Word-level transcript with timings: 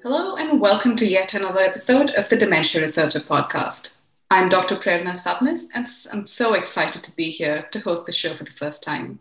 Hello, 0.03 0.35
and 0.35 0.61
welcome 0.61 0.95
to 0.97 1.07
yet 1.07 1.33
another 1.33 1.61
episode 1.61 2.11
of 2.11 2.29
the 2.29 2.37
Dementia 2.37 2.81
Researcher 2.81 3.21
podcast. 3.21 3.95
I'm 4.29 4.47
Dr. 4.47 4.75
Prerna 4.75 5.17
Sabnis, 5.17 5.69
and 5.73 5.87
I'm 6.13 6.27
so 6.27 6.53
excited 6.53 7.01
to 7.01 7.15
be 7.15 7.31
here 7.31 7.63
to 7.71 7.79
host 7.79 8.05
the 8.05 8.11
show 8.11 8.35
for 8.35 8.43
the 8.43 8.51
first 8.51 8.83
time. 8.83 9.17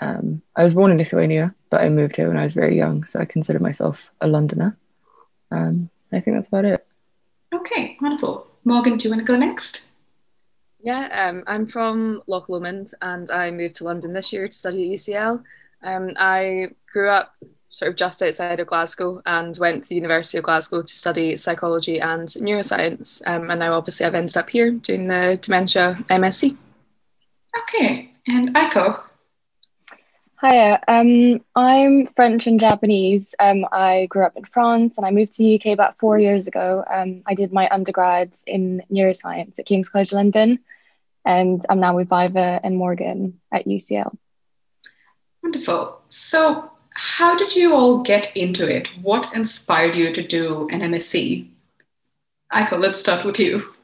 Um, 0.00 0.42
I 0.56 0.62
was 0.62 0.74
born 0.74 0.90
in 0.90 0.98
Lithuania, 0.98 1.54
but 1.70 1.82
I 1.82 1.88
moved 1.88 2.16
here 2.16 2.28
when 2.28 2.36
I 2.36 2.42
was 2.42 2.54
very 2.54 2.76
young, 2.76 3.04
so 3.04 3.20
I 3.20 3.24
consider 3.24 3.60
myself 3.60 4.10
a 4.20 4.26
Londoner. 4.26 4.76
Um, 5.50 5.90
I 6.12 6.20
think 6.20 6.36
that's 6.36 6.48
about 6.48 6.64
it. 6.64 6.86
Okay, 7.54 7.96
wonderful. 8.00 8.46
Morgan, 8.64 8.96
do 8.96 9.08
you 9.08 9.14
want 9.14 9.26
to 9.26 9.32
go 9.32 9.38
next? 9.38 9.86
Yeah, 10.82 11.28
um, 11.28 11.44
I'm 11.46 11.68
from 11.68 12.22
Loch 12.26 12.48
Lomond 12.48 12.92
and 13.00 13.30
I 13.30 13.50
moved 13.50 13.76
to 13.76 13.84
London 13.84 14.12
this 14.12 14.32
year 14.32 14.48
to 14.48 14.52
study 14.52 14.92
at 14.92 14.98
UCL. 14.98 15.42
Um, 15.84 16.12
I 16.16 16.70
grew 16.92 17.08
up 17.08 17.34
sort 17.72 17.88
of 17.90 17.96
just 17.96 18.22
outside 18.22 18.60
of 18.60 18.68
Glasgow 18.68 19.20
and 19.26 19.56
went 19.58 19.82
to 19.84 19.88
the 19.88 19.96
University 19.96 20.38
of 20.38 20.44
Glasgow 20.44 20.82
to 20.82 20.96
study 20.96 21.34
psychology 21.34 22.00
and 22.00 22.28
neuroscience. 22.28 23.20
Um, 23.26 23.50
and 23.50 23.58
now, 23.58 23.74
obviously, 23.74 24.06
I've 24.06 24.14
ended 24.14 24.36
up 24.36 24.48
here 24.48 24.70
doing 24.70 25.08
the 25.08 25.38
dementia 25.42 25.98
MSc. 26.08 26.56
Okay, 27.58 28.12
and 28.28 28.54
Aiko, 28.54 29.00
Hiya, 30.44 30.82
um, 30.88 31.40
I'm 31.54 32.08
French 32.16 32.48
and 32.48 32.58
Japanese. 32.58 33.32
Um, 33.38 33.64
I 33.70 34.06
grew 34.06 34.24
up 34.24 34.36
in 34.36 34.44
France 34.44 34.94
and 34.96 35.06
I 35.06 35.12
moved 35.12 35.34
to 35.34 35.44
the 35.44 35.54
UK 35.54 35.66
about 35.66 35.98
four 35.98 36.18
years 36.18 36.48
ago. 36.48 36.84
Um, 36.92 37.22
I 37.26 37.34
did 37.34 37.52
my 37.52 37.68
undergrad 37.70 38.34
in 38.44 38.82
neuroscience 38.90 39.60
at 39.60 39.66
King's 39.66 39.88
College 39.88 40.12
London, 40.12 40.58
and 41.24 41.64
I'm 41.70 41.78
now 41.78 41.94
with 41.94 42.08
Vaiva 42.08 42.58
and 42.64 42.76
Morgan 42.76 43.40
at 43.52 43.66
UCL. 43.66 44.16
Wonderful. 45.44 46.00
So, 46.08 46.71
how 46.94 47.36
did 47.36 47.54
you 47.54 47.74
all 47.74 47.98
get 47.98 48.34
into 48.36 48.68
it? 48.68 48.88
What 49.00 49.34
inspired 49.34 49.96
you 49.96 50.12
to 50.12 50.22
do 50.22 50.68
an 50.68 50.80
MSc? 50.80 51.48
Aiko, 52.52 52.80
let's 52.80 53.00
start 53.00 53.24
with 53.24 53.38
you. 53.40 53.74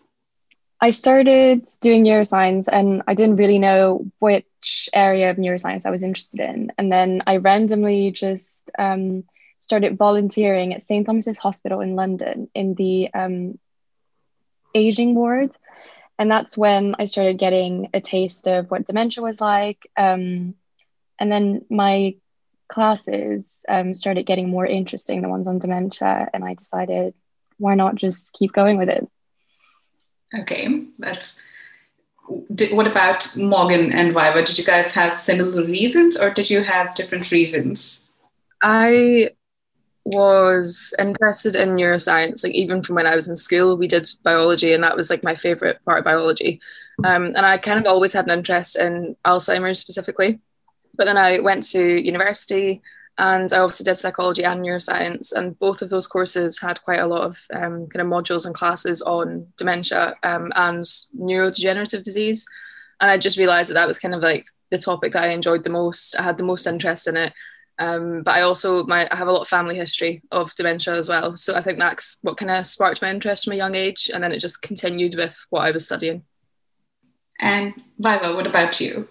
I 0.81 0.91
started 0.91 1.67
doing 1.81 2.05
neuroscience 2.05 2.69
and 2.71 3.03
I 3.09 3.15
didn't 3.15 3.37
really 3.37 3.59
know 3.59 4.07
which 4.21 4.89
area 4.93 5.31
of 5.31 5.37
neuroscience 5.37 5.85
I 5.85 5.91
was 5.91 6.05
interested 6.05 6.41
in. 6.41 6.71
And 6.79 6.93
then 6.93 7.23
I 7.27 7.39
randomly 7.39 8.13
just 8.13 8.71
um, 8.79 9.25
started 9.59 9.99
volunteering 9.99 10.75
at 10.75 10.83
St. 10.83 11.05
Thomas's 11.05 11.39
Hospital 11.39 11.81
in 11.81 11.97
London 11.97 12.49
in 12.55 12.75
the 12.75 13.13
um, 13.13 13.59
aging 14.75 15.17
ward. 15.17 15.51
And 16.19 16.31
that's 16.31 16.57
when 16.57 16.95
I 16.99 17.07
started 17.07 17.39
getting 17.39 17.91
a 17.93 18.01
taste 18.01 18.47
of 18.47 18.71
what 18.71 18.87
dementia 18.87 19.23
was 19.23 19.41
like. 19.41 19.91
Um, 19.97 20.55
and 21.19 21.33
then 21.33 21.65
my 21.71 22.17
classes 22.69 23.65
um, 23.69 23.95
started 23.95 24.27
getting 24.27 24.49
more 24.49 24.67
interesting, 24.67 25.23
the 25.23 25.29
ones 25.29 25.49
on 25.49 25.59
dementia. 25.59 26.29
And 26.33 26.45
I 26.45 26.55
decided, 26.55 27.15
why 27.59 27.75
not 27.75 27.97
just 27.97 28.33
keep 28.33 28.53
going 28.53 28.79
with 28.79 28.89
it? 28.89 29.07
Okay, 30.39 30.85
that's. 30.99 31.39
Did, 32.55 32.77
what 32.77 32.87
about 32.87 33.35
Morgan 33.37 33.91
and 33.93 34.15
Vaiva? 34.15 34.45
Did 34.47 34.59
you 34.59 34.65
guys 34.65 34.93
have 34.93 35.15
similar 35.15 35.65
reasons, 35.65 36.17
or 36.17 36.31
did 36.31 36.51
you 36.51 36.63
have 36.63 36.95
different 36.95 37.31
reasons? 37.33 38.03
I 38.63 39.31
was 40.05 40.95
interested 40.99 41.57
in 41.57 41.71
neuroscience, 41.71 42.45
like 42.45 42.55
even 42.55 42.83
from 42.83 42.97
when 42.97 43.07
I 43.07 43.15
was 43.15 43.29
in 43.29 43.37
school, 43.37 43.77
we 43.77 43.89
did 43.89 44.09
biology, 44.23 44.73
and 44.73 44.83
that 44.85 44.97
was 44.97 45.11
like 45.11 45.23
my 45.23 45.35
favorite 45.35 45.83
part 45.85 46.01
of 46.01 46.05
biology. 46.05 46.61
Um, 47.05 47.27
and 47.27 47.47
I 47.47 47.59
kind 47.59 47.79
of 47.79 47.87
always 47.87 48.13
had 48.13 48.27
an 48.27 48.39
interest 48.39 48.77
in 48.77 49.17
Alzheimer's 49.25 49.81
specifically. 49.81 50.41
But 50.99 51.07
then 51.07 51.17
I 51.17 51.39
went 51.39 51.65
to 51.71 51.81
university 51.81 52.83
and 53.17 53.53
I 53.53 53.59
obviously 53.59 53.85
did 53.85 53.97
psychology 53.97 54.45
and 54.45 54.61
neuroscience, 54.61 55.33
and 55.33 55.59
both 55.59 55.83
of 55.83 55.91
those 55.91 56.07
courses 56.07 56.59
had 56.61 56.83
quite 56.83 57.01
a 57.01 57.07
lot 57.07 57.23
of 57.23 57.43
um, 57.53 57.89
kind 57.89 58.01
of 58.01 58.07
modules 58.07 58.47
and 58.47 58.55
classes 58.55 59.03
on 59.03 59.49
dementia 59.57 60.15
um, 60.23 60.53
and 60.55 60.85
neurodegenerative 61.19 62.05
disease. 62.05 62.47
And 63.01 63.11
I 63.11 63.19
just 63.19 63.39
realised 63.39 63.71
that 63.71 63.75
that 63.75 63.89
was 63.89 63.99
kind 63.99 64.15
of 64.15 64.23
like 64.23 64.47
the 64.71 64.79
topic 64.79 65.15
that 65.15 65.25
I 65.25 65.29
enjoyed 65.29 65.65
the 65.65 65.71
most. 65.71 66.15
I 66.17 66.23
had 66.23 66.39
the 66.39 66.45
most 66.45 66.67
interest 66.67 67.09
in 67.09 67.17
it. 67.17 67.33
Um, 67.81 68.23
but 68.23 68.35
I 68.35 68.43
also 68.43 68.85
my 68.85 69.09
I 69.11 69.17
have 69.17 69.29
a 69.29 69.33
lot 69.33 69.43
of 69.43 69.49
family 69.49 69.77
history 69.77 70.23
of 70.33 70.55
dementia 70.57 70.95
as 70.95 71.09
well, 71.09 71.37
so 71.37 71.55
I 71.55 71.63
think 71.63 71.79
that's 71.79 72.19
what 72.23 72.37
kind 72.37 72.51
of 72.51 72.67
sparked 72.67 73.03
my 73.03 73.11
interest 73.11 73.45
from 73.45 73.53
a 73.53 73.57
young 73.57 73.77
age, 73.77 74.11
and 74.13 74.23
then 74.23 74.33
it 74.33 74.41
just 74.41 74.63
continued 74.63 75.15
with 75.15 75.45
what 75.51 75.63
I 75.65 75.71
was 75.71 75.85
studying. 75.85 76.25
And 77.39 77.75
Vaiva, 78.01 78.35
what 78.35 78.49
about 78.49 78.81
you? 78.81 79.09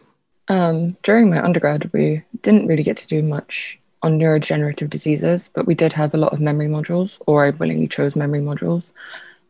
Um, 0.49 0.91
during 1.03 1.29
my 1.29 1.43
undergrad, 1.43 1.91
we 1.93 2.23
didn't 2.41 2.67
really 2.67 2.83
get 2.83 2.97
to 2.97 3.07
do 3.07 3.21
much 3.21 3.79
on 4.03 4.19
neurodegenerative 4.19 4.89
diseases, 4.89 5.49
but 5.53 5.65
we 5.65 5.75
did 5.75 5.93
have 5.93 6.13
a 6.13 6.17
lot 6.17 6.33
of 6.33 6.39
memory 6.39 6.67
modules, 6.67 7.21
or 7.25 7.45
I 7.45 7.49
willingly 7.49 7.87
chose 7.87 8.15
memory 8.15 8.41
modules. 8.41 8.93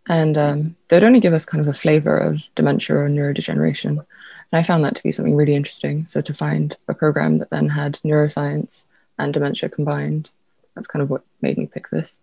And 0.07 0.37
um, 0.37 0.75
they'd 0.87 1.03
only 1.03 1.19
give 1.19 1.33
us 1.33 1.45
kind 1.45 1.61
of 1.61 1.67
a 1.67 1.77
flavor 1.77 2.17
of 2.17 2.41
dementia 2.55 2.95
or 2.95 3.09
neurodegeneration. 3.09 3.89
And 3.89 4.05
I 4.53 4.63
found 4.63 4.83
that 4.85 4.95
to 4.95 5.03
be 5.03 5.11
something 5.11 5.35
really 5.35 5.53
interesting. 5.53 6.05
So 6.05 6.21
to 6.21 6.33
find 6.33 6.75
a 6.87 6.93
program 6.93 7.39
that 7.39 7.49
then 7.49 7.67
had 7.67 7.99
neuroscience 8.05 8.85
and 9.19 9.33
dementia 9.33 9.69
combined, 9.69 10.29
that's 10.75 10.87
kind 10.87 11.03
of 11.03 11.09
what 11.09 11.23
made 11.41 11.57
me 11.57 11.65
pick 11.65 11.89
this. 11.89 12.19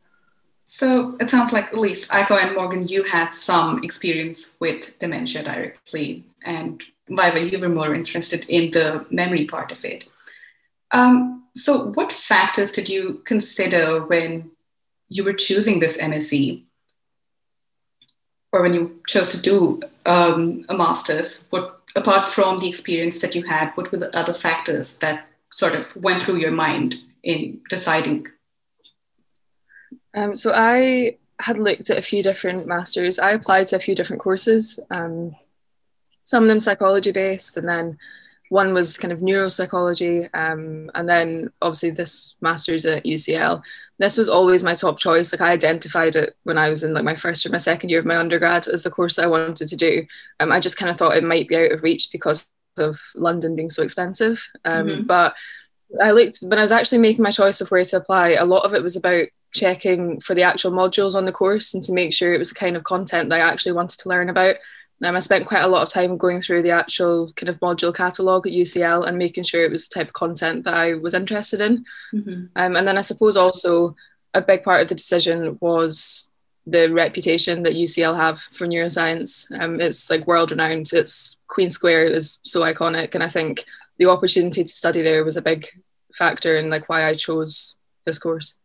So 0.64 1.14
it 1.20 1.28
sounds 1.28 1.52
like 1.52 1.66
at 1.66 1.78
least 1.78 2.10
Aiko 2.10 2.42
and 2.42 2.54
Morgan, 2.54 2.88
you 2.88 3.02
had 3.02 3.32
some 3.32 3.84
experience 3.84 4.54
with 4.60 4.98
dementia 4.98 5.42
directly, 5.42 6.24
and 6.42 6.82
Vaiva, 7.10 7.50
you 7.50 7.58
were 7.58 7.68
more 7.68 7.94
interested 7.94 8.46
in 8.48 8.70
the 8.70 9.04
memory 9.10 9.44
part 9.44 9.72
of 9.72 9.84
it. 9.84 10.08
Um, 10.90 11.44
so, 11.54 11.88
what 11.92 12.12
factors 12.12 12.72
did 12.72 12.88
you 12.88 13.22
consider 13.24 14.04
when 14.06 14.50
you 15.08 15.24
were 15.24 15.32
choosing 15.32 15.80
this 15.80 15.96
MSc? 15.96 16.64
Or 18.52 18.62
when 18.62 18.74
you 18.74 19.00
chose 19.06 19.30
to 19.32 19.40
do 19.40 19.80
um, 20.06 20.64
a 20.68 20.76
master's, 20.76 21.44
what 21.50 21.80
apart 21.96 22.26
from 22.26 22.58
the 22.58 22.68
experience 22.68 23.20
that 23.20 23.34
you 23.34 23.42
had, 23.42 23.72
what 23.74 23.90
were 23.90 23.98
the 23.98 24.16
other 24.16 24.32
factors 24.32 24.94
that 24.96 25.26
sort 25.52 25.74
of 25.74 25.94
went 25.96 26.22
through 26.22 26.36
your 26.36 26.52
mind 26.52 26.96
in 27.22 27.60
deciding? 27.68 28.26
Um, 30.14 30.36
so 30.36 30.52
I 30.54 31.18
had 31.40 31.58
looked 31.58 31.90
at 31.90 31.98
a 31.98 32.02
few 32.02 32.22
different 32.22 32.66
masters. 32.66 33.18
I 33.18 33.32
applied 33.32 33.66
to 33.66 33.76
a 33.76 33.80
few 33.80 33.94
different 33.94 34.22
courses. 34.22 34.78
Um, 34.90 35.34
some 36.34 36.42
of 36.42 36.48
them 36.48 36.58
psychology 36.58 37.12
based, 37.12 37.56
and 37.56 37.68
then 37.68 37.96
one 38.48 38.74
was 38.74 38.98
kind 38.98 39.12
of 39.12 39.20
neuropsychology, 39.20 40.28
um, 40.34 40.90
and 40.92 41.08
then 41.08 41.52
obviously 41.62 41.90
this 41.90 42.34
master's 42.40 42.84
at 42.86 43.04
UCL. 43.04 43.62
This 43.98 44.18
was 44.18 44.28
always 44.28 44.64
my 44.64 44.74
top 44.74 44.98
choice. 44.98 45.32
Like 45.32 45.40
I 45.40 45.52
identified 45.52 46.16
it 46.16 46.36
when 46.42 46.58
I 46.58 46.70
was 46.70 46.82
in 46.82 46.92
like 46.92 47.04
my 47.04 47.14
first 47.14 47.46
or 47.46 47.50
my 47.50 47.58
second 47.58 47.90
year 47.90 48.00
of 48.00 48.04
my 48.04 48.16
undergrad 48.16 48.66
as 48.66 48.82
the 48.82 48.90
course 48.90 49.16
I 49.16 49.28
wanted 49.28 49.68
to 49.68 49.76
do. 49.76 50.04
Um, 50.40 50.50
I 50.50 50.58
just 50.58 50.76
kind 50.76 50.90
of 50.90 50.96
thought 50.96 51.16
it 51.16 51.22
might 51.22 51.46
be 51.46 51.56
out 51.56 51.70
of 51.70 51.84
reach 51.84 52.10
because 52.10 52.48
of 52.78 52.98
London 53.14 53.54
being 53.54 53.70
so 53.70 53.84
expensive. 53.84 54.44
Um, 54.64 54.88
mm-hmm. 54.88 55.02
But 55.04 55.36
I 56.02 56.10
looked 56.10 56.38
when 56.38 56.58
I 56.58 56.62
was 56.62 56.72
actually 56.72 56.98
making 56.98 57.22
my 57.22 57.30
choice 57.30 57.60
of 57.60 57.70
where 57.70 57.84
to 57.84 57.96
apply. 57.98 58.30
A 58.30 58.44
lot 58.44 58.64
of 58.64 58.74
it 58.74 58.82
was 58.82 58.96
about 58.96 59.28
checking 59.52 60.18
for 60.18 60.34
the 60.34 60.42
actual 60.42 60.72
modules 60.72 61.14
on 61.14 61.26
the 61.26 61.32
course 61.32 61.74
and 61.74 61.82
to 61.84 61.92
make 61.92 62.12
sure 62.12 62.34
it 62.34 62.38
was 62.38 62.48
the 62.48 62.56
kind 62.56 62.76
of 62.76 62.82
content 62.82 63.30
that 63.30 63.40
I 63.40 63.48
actually 63.48 63.72
wanted 63.72 64.00
to 64.00 64.08
learn 64.08 64.28
about. 64.28 64.56
Um, 65.02 65.16
I 65.16 65.20
spent 65.20 65.46
quite 65.46 65.64
a 65.64 65.68
lot 65.68 65.82
of 65.82 65.88
time 65.88 66.16
going 66.16 66.40
through 66.40 66.62
the 66.62 66.70
actual 66.70 67.32
kind 67.34 67.48
of 67.48 67.58
module 67.60 67.94
catalogue 67.94 68.46
at 68.46 68.52
UCL 68.52 69.06
and 69.06 69.18
making 69.18 69.44
sure 69.44 69.64
it 69.64 69.70
was 69.70 69.88
the 69.88 69.94
type 69.94 70.08
of 70.08 70.14
content 70.14 70.64
that 70.64 70.74
I 70.74 70.94
was 70.94 71.14
interested 71.14 71.60
in. 71.60 71.84
Mm-hmm. 72.12 72.44
Um, 72.56 72.76
and 72.76 72.86
then 72.86 72.96
I 72.96 73.02
suppose 73.02 73.36
also 73.36 73.96
a 74.32 74.40
big 74.40 74.62
part 74.62 74.82
of 74.82 74.88
the 74.88 74.94
decision 74.94 75.58
was 75.60 76.30
the 76.66 76.90
reputation 76.90 77.62
that 77.62 77.74
UCL 77.74 78.16
have 78.16 78.40
for 78.40 78.66
neuroscience. 78.66 79.46
Um, 79.60 79.80
it's 79.80 80.08
like 80.10 80.26
world 80.26 80.50
renowned. 80.50 80.92
It's 80.92 81.38
Queen 81.48 81.70
Square 81.70 82.06
is 82.06 82.40
so 82.44 82.62
iconic, 82.62 83.14
and 83.14 83.22
I 83.22 83.28
think 83.28 83.64
the 83.98 84.06
opportunity 84.06 84.64
to 84.64 84.72
study 84.72 85.02
there 85.02 85.24
was 85.24 85.36
a 85.36 85.42
big 85.42 85.68
factor 86.14 86.56
in 86.56 86.70
like 86.70 86.88
why 86.88 87.06
I 87.06 87.14
chose 87.14 87.76
this 88.04 88.18
course. 88.18 88.58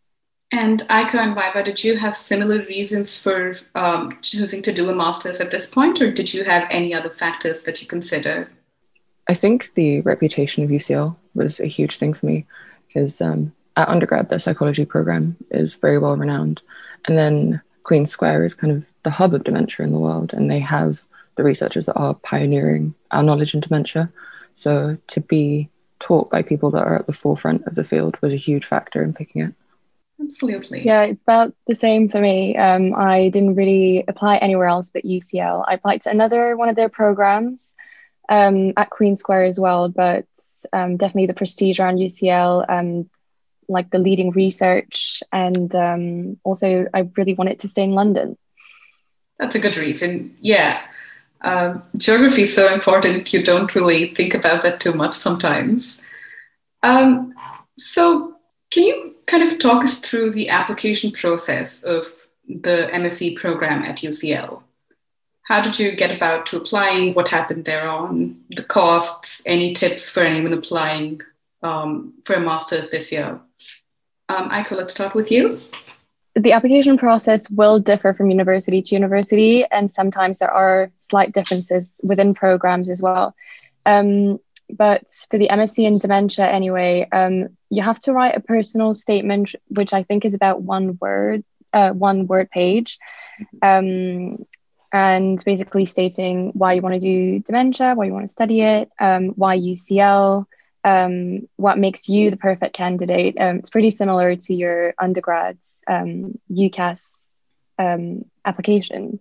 And 0.52 0.80
Aiko 0.88 1.16
and 1.16 1.36
Vaiva, 1.36 1.64
did 1.64 1.84
you 1.84 1.96
have 1.98 2.16
similar 2.16 2.58
reasons 2.62 3.22
for 3.22 3.54
um, 3.76 4.18
choosing 4.22 4.64
to 4.64 4.74
do 4.74 4.90
a 4.90 4.96
master's 4.96 5.40
at 5.40 5.52
this 5.52 5.68
point, 5.68 6.02
or 6.02 6.12
did 6.12 6.34
you 6.34 6.44
have 6.44 6.68
any 6.72 6.94
other 6.94 7.10
factors 7.10 7.64
that 7.64 7.82
you 7.82 7.88
considered? 7.88 8.48
I 9.28 9.36
think 9.36 9.72
the 9.76 10.02
reputation 10.02 10.64
of 10.64 10.72
UCL 10.72 11.16
was 11.36 11.60
a 11.60 11.68
huge 11.68 11.98
thing 11.98 12.16
for 12.16 12.26
me 12.26 12.48
because 12.88 13.22
um, 13.22 13.54
at 13.78 13.88
undergrad, 13.88 14.30
the 14.30 14.40
psychology 14.40 14.86
program 14.86 15.38
is 15.52 15.76
very 15.76 16.00
well 16.00 16.18
renowned. 16.18 16.62
And 17.06 17.18
then 17.18 17.62
Queen 17.84 18.08
Square 18.08 18.44
is 18.44 18.56
kind 18.56 18.74
of 18.74 18.86
the 19.04 19.12
hub 19.12 19.36
of 19.36 19.44
dementia 19.44 19.86
in 19.86 19.94
the 19.94 20.00
world, 20.00 20.34
and 20.34 20.50
they 20.50 20.60
have 20.60 21.04
the 21.36 21.44
researchers 21.44 21.86
that 21.86 21.96
are 21.96 22.16
pioneering 22.16 22.96
our 23.12 23.24
knowledge 23.24 23.54
in 23.54 23.62
dementia. 23.62 24.12
So 24.56 24.98
to 25.08 25.22
be 25.22 25.70
taught 26.00 26.30
by 26.30 26.42
people 26.42 26.72
that 26.72 26.84
are 26.84 26.98
at 26.98 27.08
the 27.08 27.14
forefront 27.14 27.66
of 27.68 27.76
the 27.76 27.84
field 27.84 28.18
was 28.22 28.34
a 28.34 28.38
huge 28.38 28.66
factor 28.66 29.04
in 29.04 29.14
picking 29.14 29.44
it. 29.44 29.54
Absolutely. 30.22 30.86
Yeah, 30.86 31.04
it's 31.04 31.24
about 31.24 31.54
the 31.68 31.76
same 31.76 32.10
for 32.10 32.20
me. 32.20 32.56
Um, 32.58 32.94
I 32.96 33.30
didn't 33.30 33.56
really 33.56 34.04
apply 34.08 34.38
anywhere 34.38 34.68
else 34.68 34.92
but 34.92 35.06
UCL. 35.06 35.64
I 35.68 35.76
applied 35.76 36.02
to 36.02 36.10
another 36.10 36.58
one 36.58 36.70
of 36.70 36.76
their 36.76 36.90
programs 36.90 37.74
um, 38.28 38.74
at 38.76 38.90
Queen 38.90 39.16
Square 39.16 39.46
as 39.46 39.60
well, 39.60 39.90
but 39.90 40.26
um, 40.74 40.98
definitely 40.98 41.28
the 41.28 41.34
prestige 41.34 41.80
around 41.80 41.98
UCL, 41.98 42.70
um, 42.70 43.10
like 43.70 43.90
the 43.92 44.00
leading 44.00 44.32
research, 44.32 45.24
and 45.32 45.74
um, 45.74 46.38
also 46.44 46.88
I 46.94 47.10
really 47.16 47.34
wanted 47.34 47.60
to 47.60 47.68
stay 47.68 47.84
in 47.84 47.92
London. 47.92 48.38
That's 49.38 49.56
a 49.56 49.60
good 49.60 49.78
reason. 49.78 50.36
Yeah. 50.42 50.82
Um, 51.42 51.84
geography 51.96 52.42
is 52.42 52.54
so 52.54 52.74
important. 52.74 53.32
You 53.32 53.42
don't 53.42 53.74
really 53.74 54.14
think 54.14 54.34
about 54.34 54.64
that 54.64 54.82
too 54.82 54.92
much 54.92 55.14
sometimes. 55.14 56.02
so, 57.78 58.36
can 58.72 58.84
you 58.84 59.16
kind 59.30 59.44
of 59.44 59.60
talk 59.60 59.84
us 59.84 60.00
through 60.00 60.32
the 60.32 60.50
application 60.50 61.12
process 61.12 61.84
of 61.84 62.12
the 62.48 62.90
MSc 62.92 63.38
program 63.38 63.84
at 63.84 63.98
UCL? 63.98 64.64
How 65.44 65.62
did 65.62 65.80
you 65.80 65.96
get 65.96 66.12
about 66.12 66.46
to 66.48 66.58
applying? 66.58 67.14
What 67.14 67.28
happened 67.28 67.66
there 67.66 67.88
on 67.88 68.42
the 68.50 68.64
costs? 68.64 69.42
Any 69.46 69.74
tips 69.74 70.10
for 70.10 70.22
anyone 70.22 70.54
applying 70.54 71.22
um, 71.64 72.14
for 72.24 72.36
a 72.36 72.40
master's 72.40 72.90
this 72.90 73.12
year? 73.12 73.40
Um, 74.30 74.50
Aiko, 74.50 74.76
let's 74.76 74.94
start 74.94 75.16
with 75.16 75.32
you. 75.32 75.60
The 76.36 76.52
application 76.52 76.98
process 76.98 77.50
will 77.50 77.80
differ 77.80 78.14
from 78.14 78.30
university 78.30 78.82
to 78.82 78.96
university, 78.96 79.66
and 79.66 79.90
sometimes 79.90 80.38
there 80.38 80.52
are 80.52 80.92
slight 80.98 81.34
differences 81.34 82.00
within 82.04 82.34
programs 82.34 82.90
as 82.90 83.02
well. 83.02 83.36
Um, 83.86 84.40
but 84.70 85.10
for 85.30 85.38
the 85.38 85.48
MSc 85.48 85.84
in 85.84 85.98
dementia, 85.98 86.48
anyway, 86.48 87.08
um, 87.12 87.50
you 87.70 87.82
have 87.82 88.00
to 88.00 88.14
write 88.14 88.36
a 88.36 88.42
personal 88.42 88.94
statement, 88.94 89.56
which 89.70 89.94
I 89.94 90.04
think 90.04 90.26
is 90.26 90.34
about 90.34 90.62
one 90.62 90.98
word, 91.02 91.44
uh, 91.74 91.92
one 91.92 92.28
word 92.28 92.50
page, 92.52 93.00
um, 93.62 94.46
and 94.92 95.44
basically 95.46 95.86
stating 95.86 96.52
why 96.54 96.74
you 96.74 96.82
want 96.82 96.96
to 96.96 97.00
do 97.00 97.40
dementia, 97.40 97.96
why 97.96 98.06
you 98.06 98.14
want 98.14 98.26
to 98.26 98.32
study 98.32 98.62
it, 98.62 98.90
um, 99.00 99.30
why 99.30 99.58
UCL, 99.58 100.46
um, 100.84 101.48
what 101.58 101.78
makes 101.78 102.10
you 102.10 102.30
the 102.30 102.38
perfect 102.38 102.74
candidate. 102.74 103.36
Um, 103.40 103.58
it's 103.58 103.70
pretty 103.70 103.92
similar 103.92 104.36
to 104.36 104.54
your 104.54 104.94
undergrad's 105.00 105.84
um, 105.88 106.40
UCAS 106.52 107.36
um, 107.78 108.26
application. 108.46 109.20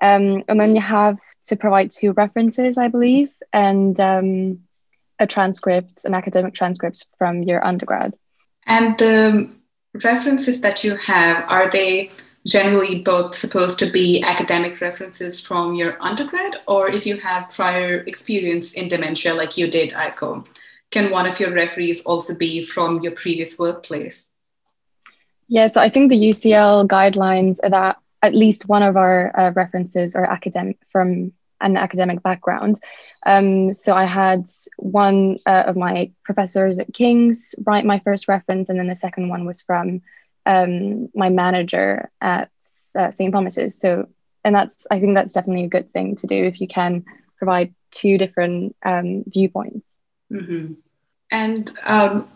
and 0.00 0.44
then 0.48 0.74
you 0.74 0.80
have 0.80 1.18
to 1.46 1.56
provide 1.56 1.90
two 1.90 2.12
references, 2.12 2.76
I 2.76 2.88
believe, 2.88 3.30
and 3.52 3.98
a 5.20 5.26
transcript, 5.26 6.04
an 6.04 6.14
academic 6.14 6.54
transcript 6.54 7.06
from 7.18 7.42
your 7.42 7.64
undergrad. 7.64 8.14
And 8.66 8.98
the 8.98 9.48
references 10.02 10.60
that 10.62 10.82
you 10.82 10.96
have, 10.96 11.48
are 11.50 11.68
they 11.68 12.10
generally 12.46 13.00
both 13.00 13.34
supposed 13.34 13.78
to 13.78 13.90
be 13.90 14.22
academic 14.22 14.80
references 14.80 15.40
from 15.40 15.74
your 15.74 16.02
undergrad, 16.02 16.56
or 16.66 16.90
if 16.90 17.06
you 17.06 17.18
have 17.18 17.50
prior 17.50 17.96
experience 18.06 18.72
in 18.72 18.88
dementia 18.88 19.34
like 19.34 19.56
you 19.56 19.70
did, 19.70 19.92
Aiko, 19.92 20.46
can 20.90 21.10
one 21.10 21.26
of 21.26 21.38
your 21.38 21.52
referees 21.52 22.02
also 22.02 22.34
be 22.34 22.62
from 22.62 23.00
your 23.00 23.12
previous 23.12 23.58
workplace? 23.58 24.30
Yeah, 25.48 25.66
so 25.66 25.80
I 25.80 25.88
think 25.88 26.10
the 26.10 26.16
UCL 26.30 26.88
guidelines 26.88 27.58
are 27.62 27.70
that 27.70 27.96
at 28.22 28.34
least 28.34 28.68
one 28.68 28.82
of 28.82 28.96
our 28.96 29.38
uh, 29.38 29.52
references 29.54 30.14
are 30.14 30.24
academic 30.24 30.78
from 30.88 31.32
an 31.60 31.76
academic 31.76 32.22
background. 32.22 32.80
Um, 33.26 33.72
so 33.72 33.94
I 33.94 34.04
had 34.04 34.46
one 34.76 35.38
uh, 35.46 35.64
of 35.66 35.76
my 35.76 36.10
professors 36.24 36.78
at 36.78 36.92
King's 36.92 37.54
write 37.64 37.84
my 37.84 37.98
first 38.00 38.28
reference, 38.28 38.68
and 38.68 38.78
then 38.78 38.88
the 38.88 38.94
second 38.94 39.28
one 39.28 39.44
was 39.44 39.62
from 39.62 40.02
um, 40.46 41.08
my 41.14 41.28
manager 41.28 42.10
at 42.20 42.50
uh, 42.98 43.10
St. 43.10 43.32
Thomas's. 43.32 43.78
So, 43.78 44.08
and 44.44 44.54
that's 44.54 44.86
I 44.90 45.00
think 45.00 45.14
that's 45.14 45.32
definitely 45.32 45.64
a 45.64 45.68
good 45.68 45.92
thing 45.92 46.16
to 46.16 46.26
do 46.26 46.34
if 46.34 46.60
you 46.60 46.68
can 46.68 47.04
provide 47.38 47.74
two 47.90 48.18
different 48.18 48.76
um, 48.84 49.24
viewpoints. 49.26 49.98
Mm-hmm. 50.32 50.74
And 51.30 51.70
um, 51.86 52.28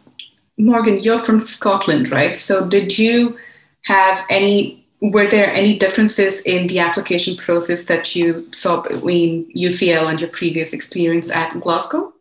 Morgan, 0.59 0.97
you're 1.01 1.23
from 1.23 1.41
Scotland, 1.41 2.11
right? 2.11 2.37
So, 2.37 2.67
did 2.67 2.99
you 2.99 3.39
have 3.85 4.25
any 4.31 4.84
were 5.11 5.27
there 5.27 5.53
any 5.53 5.77
differences 5.77 6.41
in 6.43 6.67
the 6.67 6.79
application 6.79 7.37
process 7.37 7.85
that 7.85 8.17
you 8.17 8.49
saw 8.53 8.81
between 8.81 9.53
UCL 9.55 10.09
and 10.11 10.21
your 10.21 10.31
previous 10.31 10.73
experience 10.73 11.31
at 11.31 11.59
Glasgow? 11.61 12.13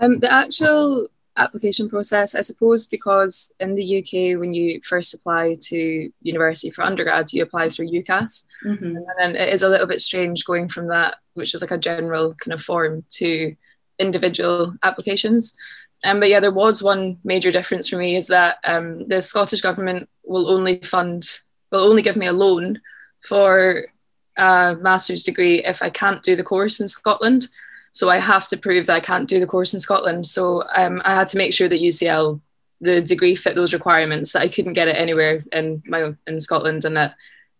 Um, 0.00 0.20
the 0.20 0.32
actual 0.32 1.08
application 1.36 1.88
process, 1.88 2.34
I 2.34 2.42
suppose, 2.42 2.86
because 2.86 3.52
in 3.58 3.74
the 3.74 3.98
UK, 3.98 4.38
when 4.38 4.54
you 4.54 4.80
first 4.84 5.14
apply 5.14 5.56
to 5.68 6.12
university 6.20 6.70
for 6.70 6.82
undergrad, 6.82 7.32
you 7.32 7.42
apply 7.42 7.70
through 7.70 7.90
UCAS. 7.90 8.46
Mm-hmm. 8.64 8.96
And 8.96 9.06
then 9.18 9.36
it 9.36 9.52
is 9.52 9.62
a 9.62 9.68
little 9.68 9.86
bit 9.86 10.00
strange 10.00 10.44
going 10.44 10.68
from 10.68 10.88
that, 10.88 11.16
which 11.34 11.54
is 11.54 11.60
like 11.60 11.70
a 11.72 11.78
general 11.78 12.32
kind 12.32 12.52
of 12.52 12.62
form, 12.62 13.04
to 13.12 13.56
individual 13.98 14.74
applications. 14.82 15.56
Um, 16.04 16.20
but 16.20 16.28
yeah, 16.28 16.40
there 16.40 16.52
was 16.52 16.82
one 16.82 17.18
major 17.24 17.50
difference 17.50 17.88
for 17.88 17.96
me 17.96 18.16
is 18.16 18.28
that 18.28 18.58
um, 18.64 19.08
the 19.08 19.22
Scottish 19.22 19.60
government 19.60 20.08
will 20.24 20.50
only 20.50 20.78
fund, 20.78 21.24
will 21.70 21.88
only 21.88 22.02
give 22.02 22.16
me 22.16 22.26
a 22.26 22.32
loan 22.32 22.80
for 23.26 23.86
a 24.36 24.76
master's 24.80 25.22
degree 25.22 25.64
if 25.64 25.82
I 25.82 25.90
can't 25.90 26.22
do 26.22 26.36
the 26.36 26.44
course 26.44 26.80
in 26.80 26.88
Scotland. 26.88 27.48
So 27.92 28.08
I 28.08 28.20
have 28.20 28.48
to 28.48 28.56
prove 28.56 28.86
that 28.86 28.96
I 28.96 29.00
can't 29.00 29.28
do 29.28 29.38
the 29.38 29.46
course 29.46 29.74
in 29.74 29.80
Scotland. 29.80 30.26
So 30.26 30.64
um, 30.74 31.02
I 31.04 31.14
had 31.14 31.28
to 31.28 31.36
make 31.36 31.52
sure 31.52 31.68
that 31.68 31.80
UCL, 31.80 32.40
the 32.80 33.00
degree 33.00 33.34
fit 33.34 33.54
those 33.54 33.74
requirements, 33.74 34.32
that 34.32 34.42
I 34.42 34.48
couldn't 34.48 34.72
get 34.72 34.88
it 34.88 34.96
anywhere 34.96 35.40
in 35.52 35.82
my 35.86 36.14
in 36.26 36.40
Scotland, 36.40 36.84
and 36.84 36.96
that 36.96 37.14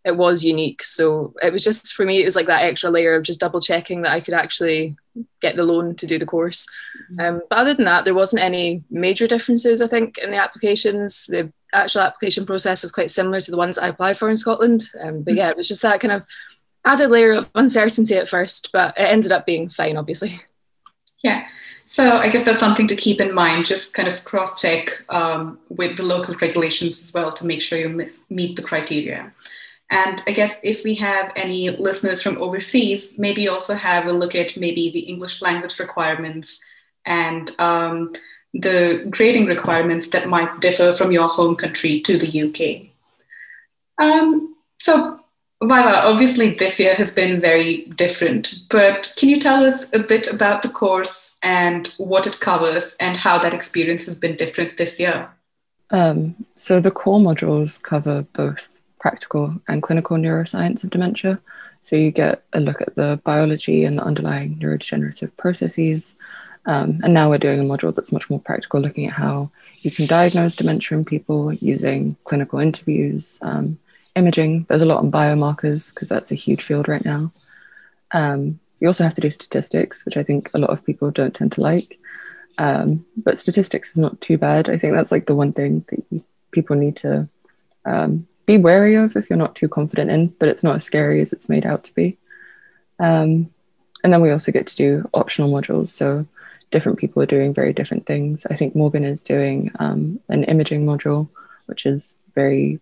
it 0.05 0.17
was 0.17 0.43
unique. 0.43 0.83
So 0.83 1.35
it 1.43 1.53
was 1.53 1.63
just 1.63 1.93
for 1.93 2.05
me, 2.05 2.23
it 2.23 2.25
was 2.25 2.35
like 2.35 2.47
that 2.47 2.63
extra 2.63 2.91
layer 2.91 3.15
of 3.15 3.23
just 3.23 3.41
double 3.41 3.61
checking 3.61 4.03
that 4.03 4.13
I 4.13 4.21
could 4.21 4.35
actually 4.35 4.97
get 5.41 5.55
the 5.55 5.65
loan 5.65 5.95
to 5.97 6.07
do 6.07 6.19
the 6.19 6.27
course. 6.27 6.67
Mm-hmm. 7.13 7.21
Um, 7.21 7.43
but 7.49 7.59
other 7.59 7.75
than 7.75 7.85
that, 7.85 8.05
there 8.05 8.15
wasn't 8.15 8.43
any 8.43 8.83
major 8.91 9.29
differences, 9.29 9.81
I 9.81 9.87
think, 9.87 10.19
in 10.19 10.31
the 10.31 10.39
applications. 10.39 11.27
The 11.27 11.53
actual 11.73 12.03
application 12.03 12.47
process 12.47 12.83
was 12.83 12.93
quite 12.93 13.11
similar 13.11 13.41
to 13.41 13.51
the 13.51 13.57
ones 13.57 13.79
I 13.79 13.89
applied 13.89 14.19
for 14.19 14.29
in 14.29 14.37
Scotland. 14.37 14.85
Um, 15.01 15.23
but 15.23 15.35
yeah, 15.35 15.51
it 15.51 15.57
was 15.57 15.69
just 15.69 15.83
that 15.83 16.01
kind 16.01 16.13
of 16.13 16.27
added 16.85 17.11
layer 17.11 17.33
of 17.33 17.51
uncertainty 17.55 18.17
at 18.17 18.29
first, 18.29 18.71
but 18.73 18.97
it 18.99 19.03
ended 19.03 19.33
up 19.33 19.47
being 19.47 19.69
fine, 19.69 19.97
obviously. 19.97 20.41
Yeah. 21.23 21.47
So 21.87 22.19
I 22.19 22.29
guess 22.29 22.45
that's 22.45 22.61
something 22.61 22.87
to 22.87 22.97
keep 22.97 23.21
in 23.21 23.35
mind. 23.35 23.67
Just 23.67 23.95
kind 23.95 24.09
of 24.09 24.25
cross 24.25 24.61
check 24.61 25.05
um, 25.09 25.59
with 25.69 25.97
the 25.97 26.03
local 26.03 26.35
regulations 26.41 27.01
as 27.03 27.13
well 27.13 27.31
to 27.33 27.47
make 27.47 27.61
sure 27.61 27.79
you 27.79 28.09
meet 28.31 28.57
the 28.57 28.63
criteria. 28.63 29.33
And 29.91 30.23
I 30.27 30.31
guess 30.33 30.59
if 30.63 30.85
we 30.85 30.95
have 30.95 31.33
any 31.37 31.69
listeners 31.69 32.23
from 32.23 32.41
overseas, 32.41 33.19
maybe 33.19 33.47
also 33.49 33.75
have 33.75 34.07
a 34.07 34.13
look 34.13 34.35
at 34.35 34.57
maybe 34.57 34.91
the 34.91 35.01
English 35.01 35.43
language 35.43 35.79
requirements 35.79 36.65
and 37.05 37.51
um, 37.61 38.13
the 38.55 39.07
grading 39.11 39.47
requirements 39.47 40.09
that 40.09 40.29
might 40.29 40.61
differ 40.61 40.93
from 40.93 41.13
your 41.13 41.29
home 41.29 41.57
country 41.57 42.01
to 42.01 42.19
the 42.19 42.43
UK. 42.43 42.89
Um, 44.03 44.57
so, 44.79 45.21
Vaiva, 45.63 45.95
obviously 46.05 46.51
this 46.55 46.79
year 46.81 46.95
has 46.95 47.11
been 47.11 47.41
very 47.41 47.85
different, 47.97 48.55
but 48.69 49.13
can 49.17 49.29
you 49.29 49.37
tell 49.37 49.65
us 49.65 49.89
a 49.95 50.01
bit 50.01 50.27
about 50.27 50.63
the 50.63 50.69
course 50.69 51.37
and 51.43 51.87
what 51.99 52.27
it 52.27 52.41
covers 52.41 52.97
and 52.99 53.17
how 53.17 53.39
that 53.39 53.55
experience 53.55 54.05
has 54.05 54.17
been 54.17 54.37
different 54.37 54.77
this 54.77 54.99
year? 54.99 55.31
Um, 55.91 56.35
so, 56.57 56.81
the 56.81 56.91
core 56.91 57.21
modules 57.21 57.81
cover 57.81 58.23
both 58.33 58.71
practical 58.99 59.55
and 59.69 59.83
clinical 59.83 60.17
neuroscience 60.17 60.85
of 60.85 60.91
dementia. 60.91 61.39
So 61.83 61.97
you 61.97 62.13
get 62.13 62.45
a 62.53 62.61
look 62.61 62.81
at 62.81 62.95
the 62.95 63.21
biology 63.25 63.85
and 63.85 63.99
the 63.99 64.05
underlying 64.05 64.57
neurodegenerative 64.57 65.37
processes. 65.37 66.15
Um, 66.65 67.01
and 67.03 67.13
now 67.13 67.29
we're 67.29 67.39
doing 67.39 67.61
a 67.61 67.65
module 67.65 67.95
that's 67.95 68.13
much 68.13 68.31
more 68.31 68.39
practical, 68.39 68.81
looking 68.81 69.07
at 69.07 69.15
how 69.15 69.51
you 69.81 69.91
can 69.91 70.07
diagnose 70.07 70.57
dementia 70.57 70.97
in 70.97 71.05
people 71.05 71.53
using 71.55 72.17
clinical 72.25 72.61
interviews, 72.61 73.39
um, 73.43 73.79
imaging. 74.15 74.67
There's 74.69 74.83
a 74.83 74.87
lot 74.87 74.99
on 74.99 75.11
biomarkers 75.11 75.93
because 75.93 76.09
that's 76.09 76.31
a 76.31 76.37
huge 76.37 76.63
field 76.63 76.87
right 76.87 77.05
now. 77.05 77.33
Um, 78.13 78.61
you 78.79 78.87
also 78.87 79.05
have 79.05 79.15
to 79.15 79.21
do 79.21 79.31
statistics, 79.31 80.05
which 80.05 80.17
I 80.17 80.23
think 80.23 80.51
a 80.55 80.59
lot 80.59 80.71
of 80.71 80.85
people 80.85 81.11
don't 81.11 81.35
tend 81.35 81.53
to 81.53 81.61
like. 81.61 81.99
Um, 82.59 83.05
but 83.17 83.39
statistics 83.39 83.91
is 83.91 83.99
not 83.99 84.21
too 84.21 84.39
bad. 84.39 84.69
I 84.69 84.79
think 84.79 84.95
that's 84.95 85.13
like 85.13 85.27
the 85.27 85.35
one 85.35 85.53
thing 85.53 85.85
that 85.89 86.23
people 86.53 86.77
need 86.77 86.97
to 86.97 87.29
um, 87.85 88.27
be 88.47 88.59
wary 88.59 88.95
of 88.95 89.17
if 89.17 89.29
you're 89.31 89.37
not 89.37 89.57
too 89.57 89.69
confident 89.69 90.11
in, 90.11 90.29
but 90.39 90.49
it's 90.49 90.63
not 90.63 90.77
as 90.77 90.85
scary 90.85 91.21
as 91.21 91.33
it's 91.33 91.49
made 91.49 91.67
out 91.67 91.85
to 91.85 91.95
be. 91.95 92.19
Um, 92.99 93.51
and 94.05 94.13
then 94.13 94.21
we 94.21 94.31
also 94.31 94.53
get 94.53 94.67
to 94.69 94.77
do 94.77 95.09
optional 95.15 95.51
modules. 95.51 95.89
So 95.89 96.27
different 96.73 96.99
people 96.99 97.23
are 97.23 97.27
doing 97.27 97.55
very 97.55 97.73
different 97.73 98.05
things. 98.07 98.47
I 98.51 98.57
think 98.57 98.75
Morgan 98.75 99.05
is 99.05 99.23
doing 99.23 99.71
um, 99.79 100.19
an 100.29 100.43
imaging 100.45 100.85
module, 100.85 101.29
which 101.67 101.87
is 101.87 102.17
very 102.35 102.81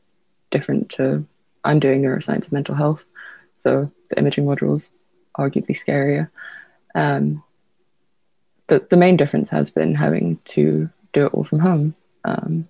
different 0.51 0.89
to 0.91 1.27
I'm 1.63 1.81
doing 1.81 2.01
neuroscience 2.01 2.45
and 2.45 2.53
mental 2.53 2.75
health. 2.75 3.05
So 3.57 3.91
the 4.09 4.19
imaging 4.19 4.47
module 4.47 4.77
is 4.77 4.91
arguably 5.37 5.77
scarier. 5.77 6.31
Um, 6.95 7.43
but 8.67 8.89
the 8.89 8.97
main 8.97 9.17
difference 9.17 9.51
has 9.51 9.71
been 9.71 9.95
having 9.95 10.39
to 10.57 10.89
do 11.13 11.27
it 11.27 11.35
all 11.35 11.45
from 11.45 11.59
home. 11.59 11.95
Um, 12.25 12.69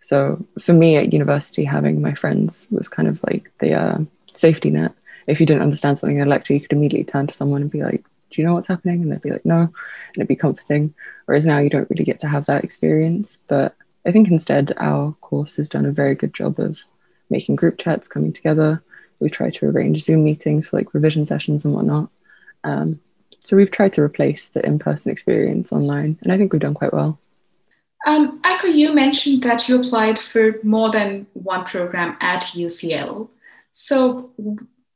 so 0.00 0.46
for 0.60 0.74
me 0.74 0.96
at 0.96 1.12
university, 1.12 1.64
having 1.64 2.02
my 2.02 2.14
friends 2.14 2.68
was 2.70 2.88
kind 2.88 3.08
of 3.08 3.20
like 3.24 3.50
the 3.58 3.74
uh, 3.74 3.98
safety 4.34 4.70
net. 4.70 4.94
If 5.26 5.40
you 5.40 5.46
didn't 5.46 5.62
understand 5.62 5.98
something 5.98 6.18
in 6.18 6.26
a 6.26 6.30
lecture, 6.30 6.52
you 6.52 6.60
could 6.60 6.72
immediately 6.72 7.10
turn 7.10 7.26
to 7.26 7.34
someone 7.34 7.62
and 7.62 7.70
be 7.70 7.82
like, 7.82 8.04
"Do 8.34 8.42
you 8.42 8.46
know 8.46 8.54
what's 8.54 8.66
happening?" 8.66 9.02
And 9.02 9.12
they'd 9.12 9.22
be 9.22 9.30
like, 9.30 9.44
"No," 9.44 9.60
and 9.60 9.72
it'd 10.16 10.28
be 10.28 10.36
comforting. 10.36 10.94
Whereas 11.26 11.46
now 11.46 11.58
you 11.58 11.70
don't 11.70 11.88
really 11.90 12.04
get 12.04 12.20
to 12.20 12.28
have 12.28 12.46
that 12.46 12.64
experience. 12.64 13.38
But 13.48 13.74
I 14.06 14.12
think 14.12 14.28
instead 14.28 14.72
our 14.76 15.12
course 15.20 15.56
has 15.56 15.68
done 15.68 15.86
a 15.86 15.92
very 15.92 16.14
good 16.14 16.34
job 16.34 16.58
of 16.58 16.80
making 17.30 17.56
group 17.56 17.78
chats, 17.78 18.08
coming 18.08 18.32
together. 18.32 18.82
We 19.20 19.30
try 19.30 19.50
to 19.50 19.66
arrange 19.66 20.02
Zoom 20.02 20.24
meetings 20.24 20.68
for 20.68 20.76
like 20.78 20.92
revision 20.92 21.26
sessions 21.26 21.64
and 21.64 21.72
whatnot. 21.74 22.10
Um, 22.64 23.00
so 23.40 23.56
we've 23.56 23.70
tried 23.70 23.92
to 23.94 24.02
replace 24.02 24.48
the 24.48 24.64
in-person 24.64 25.12
experience 25.12 25.72
online, 25.72 26.18
and 26.22 26.32
I 26.32 26.38
think 26.38 26.52
we've 26.52 26.60
done 26.60 26.74
quite 26.74 26.92
well. 26.92 27.18
Um, 28.06 28.40
Aiko, 28.42 28.74
you 28.74 28.94
mentioned 28.94 29.42
that 29.44 29.68
you 29.68 29.80
applied 29.80 30.18
for 30.18 30.58
more 30.62 30.90
than 30.90 31.26
one 31.32 31.64
program 31.64 32.16
at 32.20 32.42
UCL. 32.54 33.28
So 33.72 34.30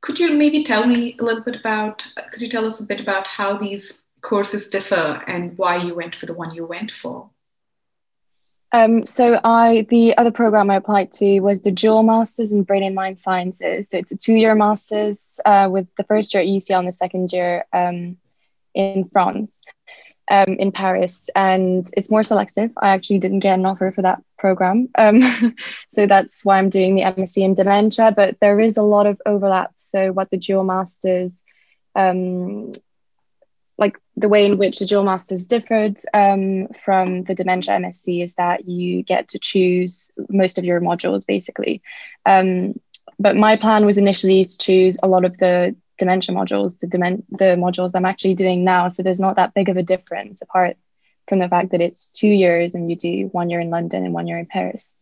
could 0.00 0.18
you 0.18 0.34
maybe 0.34 0.62
tell 0.62 0.86
me 0.86 1.16
a 1.18 1.24
little 1.24 1.42
bit 1.42 1.56
about, 1.56 2.06
could 2.30 2.42
you 2.42 2.48
tell 2.48 2.64
us 2.64 2.80
a 2.80 2.84
bit 2.84 3.00
about 3.00 3.26
how 3.26 3.56
these 3.56 4.02
courses 4.22 4.68
differ 4.68 5.22
and 5.26 5.56
why 5.58 5.76
you 5.76 5.94
went 5.94 6.14
for 6.14 6.26
the 6.26 6.34
one 6.34 6.54
you 6.54 6.64
went 6.66 6.90
for? 6.90 7.30
Um, 8.70 9.06
so 9.06 9.40
I, 9.44 9.86
the 9.88 10.16
other 10.18 10.30
program 10.30 10.70
I 10.70 10.76
applied 10.76 11.10
to 11.14 11.40
was 11.40 11.62
the 11.62 11.70
dual 11.70 12.02
masters 12.02 12.52
in 12.52 12.64
brain 12.64 12.82
and 12.82 12.94
mind 12.94 13.18
sciences. 13.18 13.88
So 13.88 13.98
it's 13.98 14.12
a 14.12 14.16
two-year 14.16 14.54
masters 14.54 15.40
uh, 15.46 15.68
with 15.70 15.86
the 15.96 16.04
first 16.04 16.34
year 16.34 16.42
at 16.42 16.48
UCL 16.48 16.80
and 16.80 16.88
the 16.88 16.92
second 16.92 17.32
year 17.32 17.64
um, 17.72 18.18
in 18.74 19.08
France 19.08 19.62
um, 20.30 20.56
in 20.58 20.72
Paris, 20.72 21.30
and 21.34 21.88
it's 21.96 22.10
more 22.10 22.22
selective. 22.22 22.70
I 22.80 22.90
actually 22.90 23.18
didn't 23.18 23.40
get 23.40 23.58
an 23.58 23.66
offer 23.66 23.92
for 23.92 24.02
that 24.02 24.22
program, 24.38 24.88
um, 24.96 25.20
so 25.88 26.06
that's 26.06 26.44
why 26.44 26.58
I'm 26.58 26.68
doing 26.70 26.94
the 26.94 27.02
MSc 27.02 27.36
in 27.42 27.54
dementia. 27.54 28.12
But 28.14 28.38
there 28.40 28.60
is 28.60 28.76
a 28.76 28.82
lot 28.82 29.06
of 29.06 29.20
overlap. 29.26 29.72
So 29.76 30.12
what 30.12 30.30
the 30.30 30.36
dual 30.38 30.64
masters, 30.64 31.44
um, 31.94 32.72
like 33.78 33.96
the 34.16 34.28
way 34.28 34.44
in 34.44 34.58
which 34.58 34.78
the 34.78 34.86
dual 34.86 35.04
masters 35.04 35.46
differed 35.46 35.98
um, 36.12 36.68
from 36.84 37.24
the 37.24 37.34
dementia 37.34 37.74
MSc 37.74 38.22
is 38.22 38.34
that 38.34 38.68
you 38.68 39.02
get 39.02 39.28
to 39.28 39.38
choose 39.38 40.08
most 40.28 40.58
of 40.58 40.64
your 40.64 40.80
modules 40.80 41.26
basically. 41.26 41.80
Um, 42.26 42.80
but 43.18 43.36
my 43.36 43.56
plan 43.56 43.86
was 43.86 43.98
initially 43.98 44.44
to 44.44 44.58
choose 44.58 44.96
a 45.02 45.08
lot 45.08 45.24
of 45.24 45.38
the 45.38 45.74
dementia 45.98 46.34
modules, 46.34 46.78
the, 46.78 46.86
demen- 46.86 47.24
the 47.30 47.56
modules 47.56 47.90
I'm 47.94 48.04
actually 48.04 48.34
doing 48.34 48.64
now. 48.64 48.88
So 48.88 49.02
there's 49.02 49.20
not 49.20 49.36
that 49.36 49.54
big 49.54 49.68
of 49.68 49.76
a 49.76 49.82
difference 49.82 50.40
apart 50.40 50.76
from 51.28 51.40
the 51.40 51.48
fact 51.48 51.70
that 51.72 51.80
it's 51.80 52.08
two 52.08 52.28
years 52.28 52.74
and 52.74 52.88
you 52.90 52.96
do 52.96 53.28
one 53.32 53.50
year 53.50 53.60
in 53.60 53.70
London 53.70 54.04
and 54.04 54.14
one 54.14 54.26
year 54.26 54.38
in 54.38 54.46
Paris. 54.46 54.94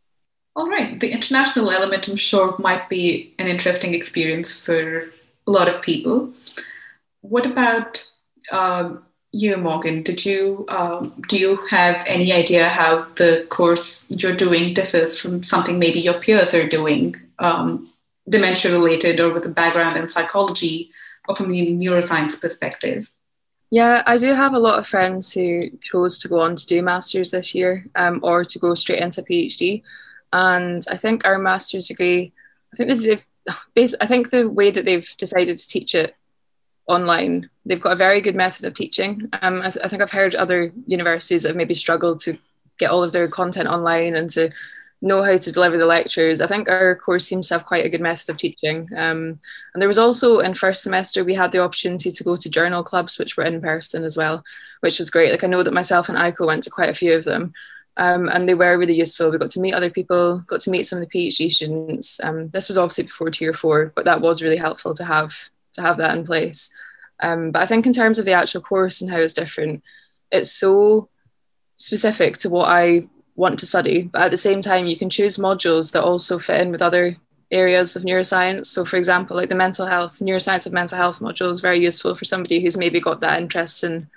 All 0.57 0.69
right. 0.69 0.99
The 0.99 1.11
international 1.11 1.71
element, 1.71 2.09
I'm 2.09 2.17
sure, 2.17 2.57
might 2.59 2.89
be 2.89 3.35
an 3.39 3.47
interesting 3.47 3.95
experience 3.95 4.65
for 4.65 5.11
a 5.47 5.51
lot 5.51 5.69
of 5.69 5.83
people. 5.83 6.33
What 7.21 7.45
about 7.47 8.07
um, 8.51 9.05
you, 9.33 9.57
Morgan? 9.57 10.03
Did 10.03 10.25
you 10.25 10.65
um, 10.69 11.13
do 11.29 11.37
you 11.39 11.57
have 11.69 12.03
any 12.07 12.33
idea 12.33 12.69
how 12.69 13.07
the 13.17 13.47
course 13.51 14.07
you're 14.09 14.35
doing 14.35 14.73
differs 14.73 15.21
from 15.21 15.43
something 15.43 15.79
maybe 15.79 16.01
your 16.01 16.19
peers 16.21 16.55
are 16.55 16.67
doing? 16.67 17.17
Um, 17.39 17.91
dementia 18.29 18.73
related 18.73 19.21
or 19.21 19.33
with 19.33 19.47
a 19.47 19.49
background 19.51 19.97
in 19.97 20.09
psychology 20.09 20.91
or 21.29 21.35
from 21.35 21.53
a 21.53 21.67
neuroscience 21.67 22.41
perspective? 22.41 23.11
Yeah, 23.71 24.03
I 24.07 24.17
do 24.17 24.33
have 24.33 24.55
a 24.55 24.61
lot 24.61 24.79
of 24.79 24.87
friends 24.87 25.33
who 25.33 25.71
chose 25.83 26.19
to 26.21 26.29
go 26.29 26.41
on 26.41 26.55
to 26.57 26.67
do 26.67 26.83
masters 26.83 27.31
this 27.31 27.55
year 27.55 27.85
um, 27.97 28.21
or 28.23 28.45
to 28.45 28.59
go 28.59 28.75
straight 28.75 29.03
into 29.03 29.23
PhD. 29.23 29.83
And 30.33 30.85
I 30.89 30.97
think 30.97 31.25
our 31.25 31.39
master's 31.39 31.89
degree, 31.89 32.33
I 32.73 32.77
think 32.77 32.91
this 32.91 33.21
is, 33.77 33.97
I 34.01 34.07
think 34.07 34.31
the 34.31 34.49
way 34.49 34.71
that 34.71 34.85
they've 34.85 35.17
decided 35.19 35.59
to 35.59 35.69
teach 35.69 35.95
it 35.95 36.15
online, 36.87 37.51
they've 37.65 37.81
got 37.81 37.93
a 37.93 37.97
very 37.97 38.21
good 38.21 38.37
method 38.37 38.67
of 38.67 38.75
teaching. 38.75 39.29
Um, 39.43 39.61
I, 39.63 39.71
th- 39.71 39.85
I 39.85 39.89
think 39.89 40.03
I've 40.03 40.13
heard 40.13 40.35
other 40.35 40.73
universities 40.87 41.43
that 41.43 41.51
have 41.51 41.57
maybe 41.57 41.75
struggled 41.75 42.21
to 42.21 42.39
get 42.79 42.91
all 42.91 43.03
of 43.03 43.13
their 43.13 43.29
content 43.29 43.69
online 43.69 44.15
and 44.15 44.29
to 44.31 44.51
know 45.03 45.23
how 45.23 45.37
to 45.37 45.53
deliver 45.53 45.77
the 45.77 45.87
lectures. 45.87 46.41
I 46.41 46.47
think 46.47 46.69
our 46.69 46.97
course 46.97 47.27
seems 47.27 47.49
to 47.49 47.55
have 47.55 47.67
quite 47.67 47.85
a 47.85 47.89
good 47.89 48.01
method 48.01 48.31
of 48.31 48.39
teaching. 48.39 48.89
Um, 48.97 49.41
and 49.75 49.81
there 49.81 49.89
was 49.89 49.99
also 49.99 50.41
in 50.41 50.55
first 50.55 50.83
semester, 50.83 51.23
we 51.23 51.35
had 51.35 51.53
the 51.53 51.63
opportunity 51.63 52.11
to 52.11 52.25
go 52.25 52.37
to 52.37 52.51
journal 52.51 52.83
clubs, 52.83 53.19
which 53.19 53.37
were 53.37 53.45
in 53.45 53.61
person 53.61 54.05
as 54.05 54.17
well, 54.17 54.43
which 54.81 54.99
was 54.99 55.11
great. 55.11 55.31
Like 55.31 55.45
I 55.45 55.49
know 55.49 55.63
that 55.63 55.75
myself 55.75 56.09
and 56.09 56.19
Aiko 56.19 56.47
went 56.47 56.65
to 56.65 56.71
quite 56.71 56.89
a 56.89 56.95
few 56.95 57.15
of 57.15 57.25
them. 57.25 57.53
Um, 57.99 58.29
and 58.29 58.47
they 58.47 58.55
were 58.55 58.77
really 58.77 58.95
useful. 58.95 59.31
We 59.31 59.39
got 59.39 59.51
to 59.51 59.61
meet 59.61 59.73
other 59.73 59.89
people, 59.91 60.39
got 60.47 60.61
to 60.63 60.71
meet 60.71 60.87
some 60.87 61.01
of 61.01 61.09
the 61.09 61.29
PhD 61.29 61.51
students. 61.51 62.23
Um, 62.23 62.49
this 62.49 62.69
was 62.69 62.77
obviously 62.77 63.05
before 63.05 63.31
tier 63.31 63.55
four, 63.55 63.93
but 63.95 64.05
that 64.05 64.21
was 64.21 64.43
really 64.43 64.59
helpful 64.59 64.93
to 64.95 65.05
have 65.05 65.51
to 65.75 65.83
have 65.83 65.97
that 65.99 66.15
in 66.15 66.27
place. 66.27 66.71
Um, 67.21 67.51
but 67.53 67.63
I 67.63 67.67
think 67.67 67.87
in 67.87 67.93
terms 67.93 68.19
of 68.19 68.27
the 68.27 68.33
actual 68.33 68.61
course 68.61 69.01
and 69.01 69.11
how 69.11 69.19
it's 69.19 69.33
different, 69.33 69.83
it's 70.31 70.53
so 70.53 71.09
specific 71.77 72.37
to 72.39 72.51
what 72.51 72.69
I 72.69 73.03
want 73.37 73.59
to 73.61 73.67
study. 73.67 74.03
But 74.05 74.23
at 74.23 74.31
the 74.31 74.37
same 74.37 74.63
time, 74.63 74.87
you 74.87 74.97
can 74.97 75.11
choose 75.11 75.37
modules 75.37 75.93
that 75.93 76.03
also 76.03 76.39
fit 76.39 76.61
in 76.61 76.73
with 76.73 76.83
other 76.83 77.17
areas 77.51 77.95
of 77.95 78.03
neuroscience. 78.03 78.67
So, 78.67 78.85
for 78.85 78.97
example, 78.97 79.37
like 79.37 79.49
the 79.49 79.55
mental 79.55 79.87
health, 79.87 80.19
neuroscience 80.19 80.67
of 80.67 80.73
mental 80.73 80.99
health 80.99 81.21
module 81.21 81.53
is 81.53 81.61
very 81.61 81.79
useful 81.79 82.15
for 82.15 82.25
somebody 82.25 82.61
who's 82.61 82.77
maybe 82.77 82.99
got 82.99 83.21
that 83.21 83.41
interest 83.41 83.85
in 83.85 84.09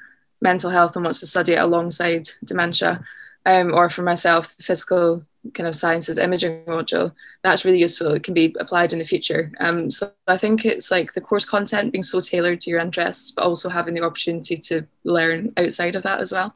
mental 0.42 0.70
health 0.72 0.96
and 0.96 1.04
wants 1.04 1.20
to 1.20 1.28
study 1.28 1.54
it 1.54 1.60
alongside 1.60 2.28
dementia. 2.44 3.04
um, 3.46 3.74
or 3.74 3.90
for 3.90 4.02
myself, 4.02 4.56
the 4.58 4.64
physical 4.64 5.24
kind 5.54 5.68
of 5.68 5.76
sciences 5.76 6.18
imaging 6.18 6.64
module, 6.66 7.14
that's 7.44 7.64
really 7.66 7.80
useful. 7.80 8.14
It 8.14 8.24
can 8.24 8.34
be 8.34 8.56
applied 8.60 8.94
in 8.94 9.00
the 9.00 9.06
future. 9.06 9.52
Um, 9.60 9.90
so 9.90 10.12
I 10.28 10.38
think 10.38 10.66
it's 10.66 10.92
like 10.92 11.14
the 11.14 11.22
course 11.22 11.46
content 11.46 11.92
being 11.92 12.04
so 12.04 12.22
tailored 12.22 12.62
to 12.62 12.70
your 12.70 12.80
interests, 12.80 13.32
but 13.32 13.46
also 13.46 13.70
having 13.70 13.94
the 13.94 14.04
opportunity 14.04 14.58
to 14.58 14.86
learn 15.04 15.54
outside 15.58 15.96
of 15.96 16.04
that 16.04 16.20
as 16.20 16.32
well. 16.32 16.54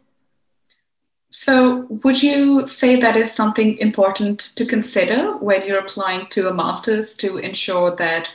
So, 1.35 1.87
would 2.03 2.21
you 2.21 2.63
say 2.67 2.95
that 2.97 3.17
is 3.17 3.33
something 3.33 3.79
important 3.79 4.51
to 4.55 4.67
consider 4.67 5.35
when 5.37 5.65
you're 5.65 5.79
applying 5.79 6.27
to 6.27 6.47
a 6.47 6.53
master's 6.53 7.15
to 7.15 7.37
ensure 7.37 7.95
that 7.95 8.29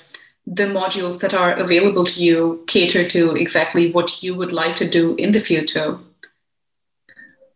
the 0.48 0.64
modules 0.64 1.20
that 1.20 1.32
are 1.32 1.52
available 1.52 2.04
to 2.06 2.20
you 2.20 2.64
cater 2.66 3.08
to 3.08 3.30
exactly 3.36 3.92
what 3.92 4.20
you 4.24 4.34
would 4.34 4.50
like 4.50 4.74
to 4.76 4.90
do 4.90 5.14
in 5.14 5.30
the 5.30 5.38
future? 5.38 5.96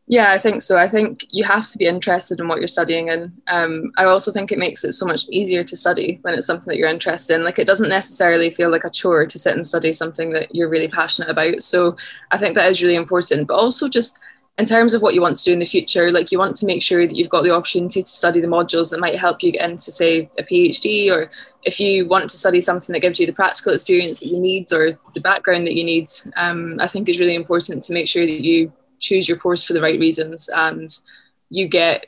Yeah, 0.06 0.30
I 0.30 0.38
think 0.38 0.62
so. 0.62 0.78
I 0.78 0.88
think 0.88 1.26
you 1.30 1.42
have 1.42 1.68
to 1.70 1.78
be 1.78 1.86
interested 1.86 2.38
in 2.38 2.46
what 2.46 2.60
you're 2.60 2.68
studying, 2.68 3.10
and 3.10 3.32
um, 3.48 3.90
I 3.96 4.04
also 4.04 4.30
think 4.30 4.52
it 4.52 4.60
makes 4.60 4.84
it 4.84 4.92
so 4.92 5.06
much 5.06 5.26
easier 5.28 5.64
to 5.64 5.76
study 5.76 6.20
when 6.22 6.34
it's 6.34 6.46
something 6.46 6.68
that 6.68 6.76
you're 6.76 6.88
interested 6.88 7.34
in. 7.34 7.42
Like 7.42 7.58
it 7.58 7.66
doesn't 7.66 7.88
necessarily 7.88 8.50
feel 8.50 8.70
like 8.70 8.84
a 8.84 8.90
chore 8.90 9.26
to 9.26 9.38
sit 9.40 9.54
and 9.54 9.66
study 9.66 9.92
something 9.92 10.30
that 10.34 10.54
you're 10.54 10.68
really 10.68 10.86
passionate 10.86 11.30
about. 11.30 11.64
So 11.64 11.96
I 12.30 12.38
think 12.38 12.54
that 12.54 12.70
is 12.70 12.80
really 12.80 12.94
important. 12.94 13.48
But 13.48 13.54
also 13.54 13.88
just 13.88 14.20
in 14.58 14.66
terms 14.66 14.92
of 14.92 15.00
what 15.00 15.14
you 15.14 15.22
want 15.22 15.36
to 15.38 15.44
do 15.44 15.52
in 15.52 15.60
the 15.60 15.64
future, 15.64 16.12
like 16.12 16.30
you 16.30 16.38
want 16.38 16.56
to 16.56 16.66
make 16.66 16.82
sure 16.82 17.06
that 17.06 17.16
you've 17.16 17.30
got 17.30 17.42
the 17.42 17.50
opportunity 17.50 18.02
to 18.02 18.08
study 18.08 18.40
the 18.40 18.46
modules 18.46 18.90
that 18.90 19.00
might 19.00 19.18
help 19.18 19.42
you 19.42 19.50
get 19.50 19.68
into, 19.68 19.90
say, 19.90 20.30
a 20.38 20.42
PhD, 20.42 21.10
or 21.10 21.30
if 21.62 21.80
you 21.80 22.06
want 22.06 22.28
to 22.28 22.36
study 22.36 22.60
something 22.60 22.92
that 22.92 23.00
gives 23.00 23.18
you 23.18 23.26
the 23.26 23.32
practical 23.32 23.72
experience 23.72 24.20
that 24.20 24.28
you 24.28 24.38
need 24.38 24.70
or 24.72 24.98
the 25.14 25.20
background 25.20 25.66
that 25.66 25.74
you 25.74 25.84
need, 25.84 26.08
um, 26.36 26.78
I 26.80 26.86
think 26.86 27.08
it's 27.08 27.18
really 27.18 27.34
important 27.34 27.82
to 27.84 27.94
make 27.94 28.06
sure 28.06 28.26
that 28.26 28.44
you 28.44 28.72
choose 29.00 29.26
your 29.26 29.38
course 29.38 29.64
for 29.64 29.72
the 29.72 29.80
right 29.80 29.98
reasons 29.98 30.50
and 30.54 30.88
you 31.48 31.66
get 31.66 32.06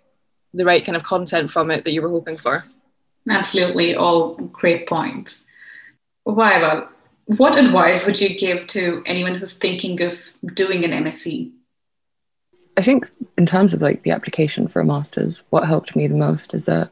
the 0.53 0.67
right 0.67 0.85
kind 0.85 0.97
of 0.97 1.03
content 1.03 1.51
from 1.51 1.71
it 1.71 1.85
that 1.85 1.93
you 1.93 2.03
were 2.03 2.11
hoping 2.11 2.37
for. 2.37 2.65
Absolutely, 3.29 3.95
all 3.95 4.35
great 4.35 4.87
points. 4.87 5.45
Vaiva, 6.29 6.89
what 7.25 7.59
advice 7.59 8.05
would 8.05 8.21
you 8.21 8.37
give 8.37 8.67
to 8.69 9.03
anyone 9.07 9.35
who's 9.35 9.55
thinking 9.55 10.01
of 10.03 10.15
doing 10.55 10.85
an 10.85 10.91
MSc? 11.05 11.51
I 12.77 12.83
think 12.83 13.11
in 13.39 13.47
terms 13.47 13.73
of 13.73 13.83
like 13.83 14.03
the 14.03 14.11
application 14.11 14.67
for 14.69 14.81
a 14.81 14.85
master's, 14.85 15.45
what 15.51 15.67
helped 15.67 15.95
me 15.95 16.07
the 16.07 16.17
most 16.17 16.55
is 16.55 16.65
that 16.65 16.91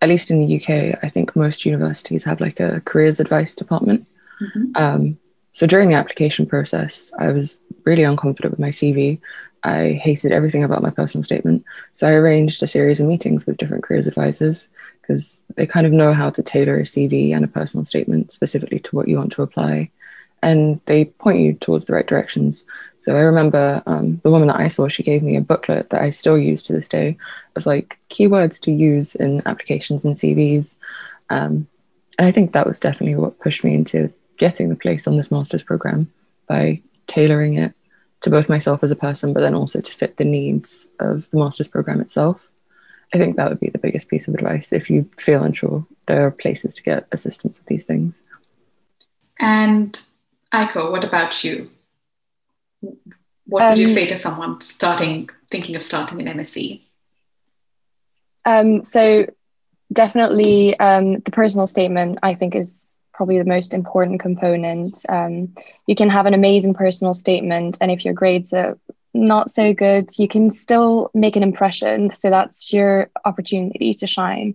at 0.00 0.08
least 0.08 0.30
in 0.30 0.40
the 0.40 0.56
UK, 0.56 0.98
I 1.02 1.08
think 1.08 1.36
most 1.36 1.64
universities 1.64 2.24
have 2.24 2.40
like 2.40 2.58
a 2.58 2.80
careers 2.80 3.20
advice 3.20 3.54
department. 3.54 4.08
Mm-hmm. 4.40 4.72
Um, 4.74 5.18
so 5.52 5.66
during 5.66 5.90
the 5.90 5.94
application 5.94 6.46
process, 6.46 7.12
I 7.18 7.30
was 7.30 7.60
really 7.84 8.02
unconfident 8.02 8.50
with 8.50 8.58
my 8.58 8.70
CV. 8.70 9.20
I 9.62 9.92
hated 9.92 10.32
everything 10.32 10.64
about 10.64 10.82
my 10.82 10.90
personal 10.90 11.22
statement. 11.22 11.64
So 11.92 12.08
I 12.08 12.12
arranged 12.12 12.62
a 12.62 12.66
series 12.66 12.98
of 12.98 13.06
meetings 13.06 13.46
with 13.46 13.58
different 13.58 13.84
careers 13.84 14.08
advisors 14.08 14.66
because 15.00 15.40
they 15.54 15.66
kind 15.66 15.86
of 15.86 15.92
know 15.92 16.12
how 16.12 16.30
to 16.30 16.42
tailor 16.42 16.78
a 16.78 16.82
CV 16.82 17.34
and 17.34 17.44
a 17.44 17.48
personal 17.48 17.84
statement 17.84 18.32
specifically 18.32 18.80
to 18.80 18.96
what 18.96 19.08
you 19.08 19.18
want 19.18 19.30
to 19.32 19.42
apply 19.42 19.90
and 20.42 20.80
they 20.86 21.04
point 21.04 21.40
you 21.40 21.54
towards 21.54 21.84
the 21.84 21.94
right 21.94 22.06
directions. 22.06 22.64
So 22.98 23.14
I 23.16 23.20
remember 23.20 23.82
um, 23.86 24.18
the 24.22 24.30
woman 24.30 24.48
that 24.48 24.58
I 24.58 24.68
saw, 24.68 24.88
she 24.88 25.02
gave 25.02 25.22
me 25.22 25.36
a 25.36 25.40
booklet 25.40 25.90
that 25.90 26.02
I 26.02 26.10
still 26.10 26.36
use 26.36 26.62
to 26.64 26.72
this 26.72 26.88
day 26.88 27.16
of 27.56 27.66
like 27.66 27.98
keywords 28.10 28.60
to 28.62 28.72
use 28.72 29.14
in 29.14 29.42
applications 29.46 30.04
and 30.04 30.16
CVs. 30.16 30.76
Um, 31.30 31.66
and 32.18 32.28
I 32.28 32.32
think 32.32 32.52
that 32.52 32.66
was 32.66 32.80
definitely 32.80 33.14
what 33.14 33.38
pushed 33.38 33.64
me 33.64 33.74
into 33.74 34.12
getting 34.36 34.68
the 34.68 34.76
place 34.76 35.06
on 35.06 35.16
this 35.16 35.30
master's 35.30 35.62
program 35.62 36.12
by 36.48 36.80
tailoring 37.06 37.54
it 37.54 37.72
to 38.22 38.30
both 38.30 38.48
myself 38.48 38.82
as 38.82 38.90
a 38.90 38.96
person, 38.96 39.32
but 39.32 39.40
then 39.40 39.54
also 39.54 39.80
to 39.80 39.92
fit 39.92 40.16
the 40.16 40.24
needs 40.24 40.86
of 41.00 41.28
the 41.30 41.38
master's 41.38 41.68
program 41.68 42.00
itself. 42.00 42.48
I 43.14 43.18
think 43.18 43.36
that 43.36 43.48
would 43.48 43.60
be 43.60 43.68
the 43.68 43.78
biggest 43.78 44.08
piece 44.08 44.26
of 44.26 44.34
advice 44.34 44.72
if 44.72 44.88
you 44.88 45.08
feel 45.18 45.42
unsure. 45.42 45.86
There 46.06 46.26
are 46.26 46.30
places 46.30 46.74
to 46.76 46.82
get 46.82 47.06
assistance 47.12 47.58
with 47.58 47.66
these 47.66 47.84
things. 47.84 48.22
And 49.38 50.00
Aiko, 50.52 50.90
what 50.90 51.04
about 51.04 51.42
you? 51.42 51.70
What 52.80 53.70
would 53.70 53.78
um, 53.78 53.78
you 53.78 53.86
say 53.86 54.06
to 54.06 54.16
someone 54.16 54.60
starting, 54.60 55.28
thinking 55.50 55.76
of 55.76 55.82
starting 55.82 56.20
an 56.26 56.38
MSc? 56.38 56.80
Um, 58.44 58.82
so 58.82 59.26
definitely 59.92 60.78
um, 60.78 61.20
the 61.20 61.30
personal 61.30 61.66
statement, 61.66 62.18
I 62.22 62.34
think, 62.34 62.54
is 62.54 63.00
probably 63.12 63.38
the 63.38 63.44
most 63.44 63.72
important 63.72 64.20
component. 64.20 65.04
Um, 65.08 65.54
you 65.86 65.94
can 65.94 66.10
have 66.10 66.26
an 66.26 66.34
amazing 66.34 66.74
personal 66.74 67.14
statement, 67.14 67.78
and 67.80 67.90
if 67.90 68.04
your 68.04 68.14
grades 68.14 68.52
are 68.52 68.78
not 69.14 69.50
so 69.50 69.74
good, 69.74 70.10
you 70.18 70.28
can 70.28 70.50
still 70.50 71.10
make 71.14 71.36
an 71.36 71.42
impression. 71.42 72.10
So 72.10 72.30
that's 72.30 72.72
your 72.72 73.10
opportunity 73.24 73.94
to 73.94 74.06
shine. 74.06 74.54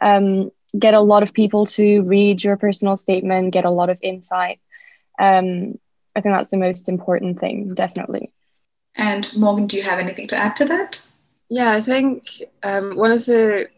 Um, 0.00 0.50
get 0.78 0.94
a 0.94 1.00
lot 1.00 1.22
of 1.22 1.32
people 1.32 1.66
to 1.66 2.02
read 2.02 2.42
your 2.42 2.56
personal 2.56 2.96
statement, 2.96 3.52
get 3.52 3.64
a 3.64 3.70
lot 3.70 3.90
of 3.90 3.98
insight 4.02 4.60
um, 5.18 5.78
I 6.16 6.20
think 6.20 6.34
that's 6.34 6.50
the 6.50 6.56
most 6.56 6.88
important 6.88 7.40
thing, 7.40 7.74
definitely. 7.74 8.32
And 8.96 9.34
Morgan, 9.36 9.66
do 9.66 9.76
you 9.76 9.82
have 9.82 9.98
anything 9.98 10.26
to 10.28 10.36
add 10.36 10.56
to 10.56 10.64
that? 10.66 11.00
Yeah, 11.48 11.72
I 11.72 11.82
think 11.82 12.42
um, 12.62 12.96
one 12.96 13.10
of 13.10 13.24
the 13.26 13.68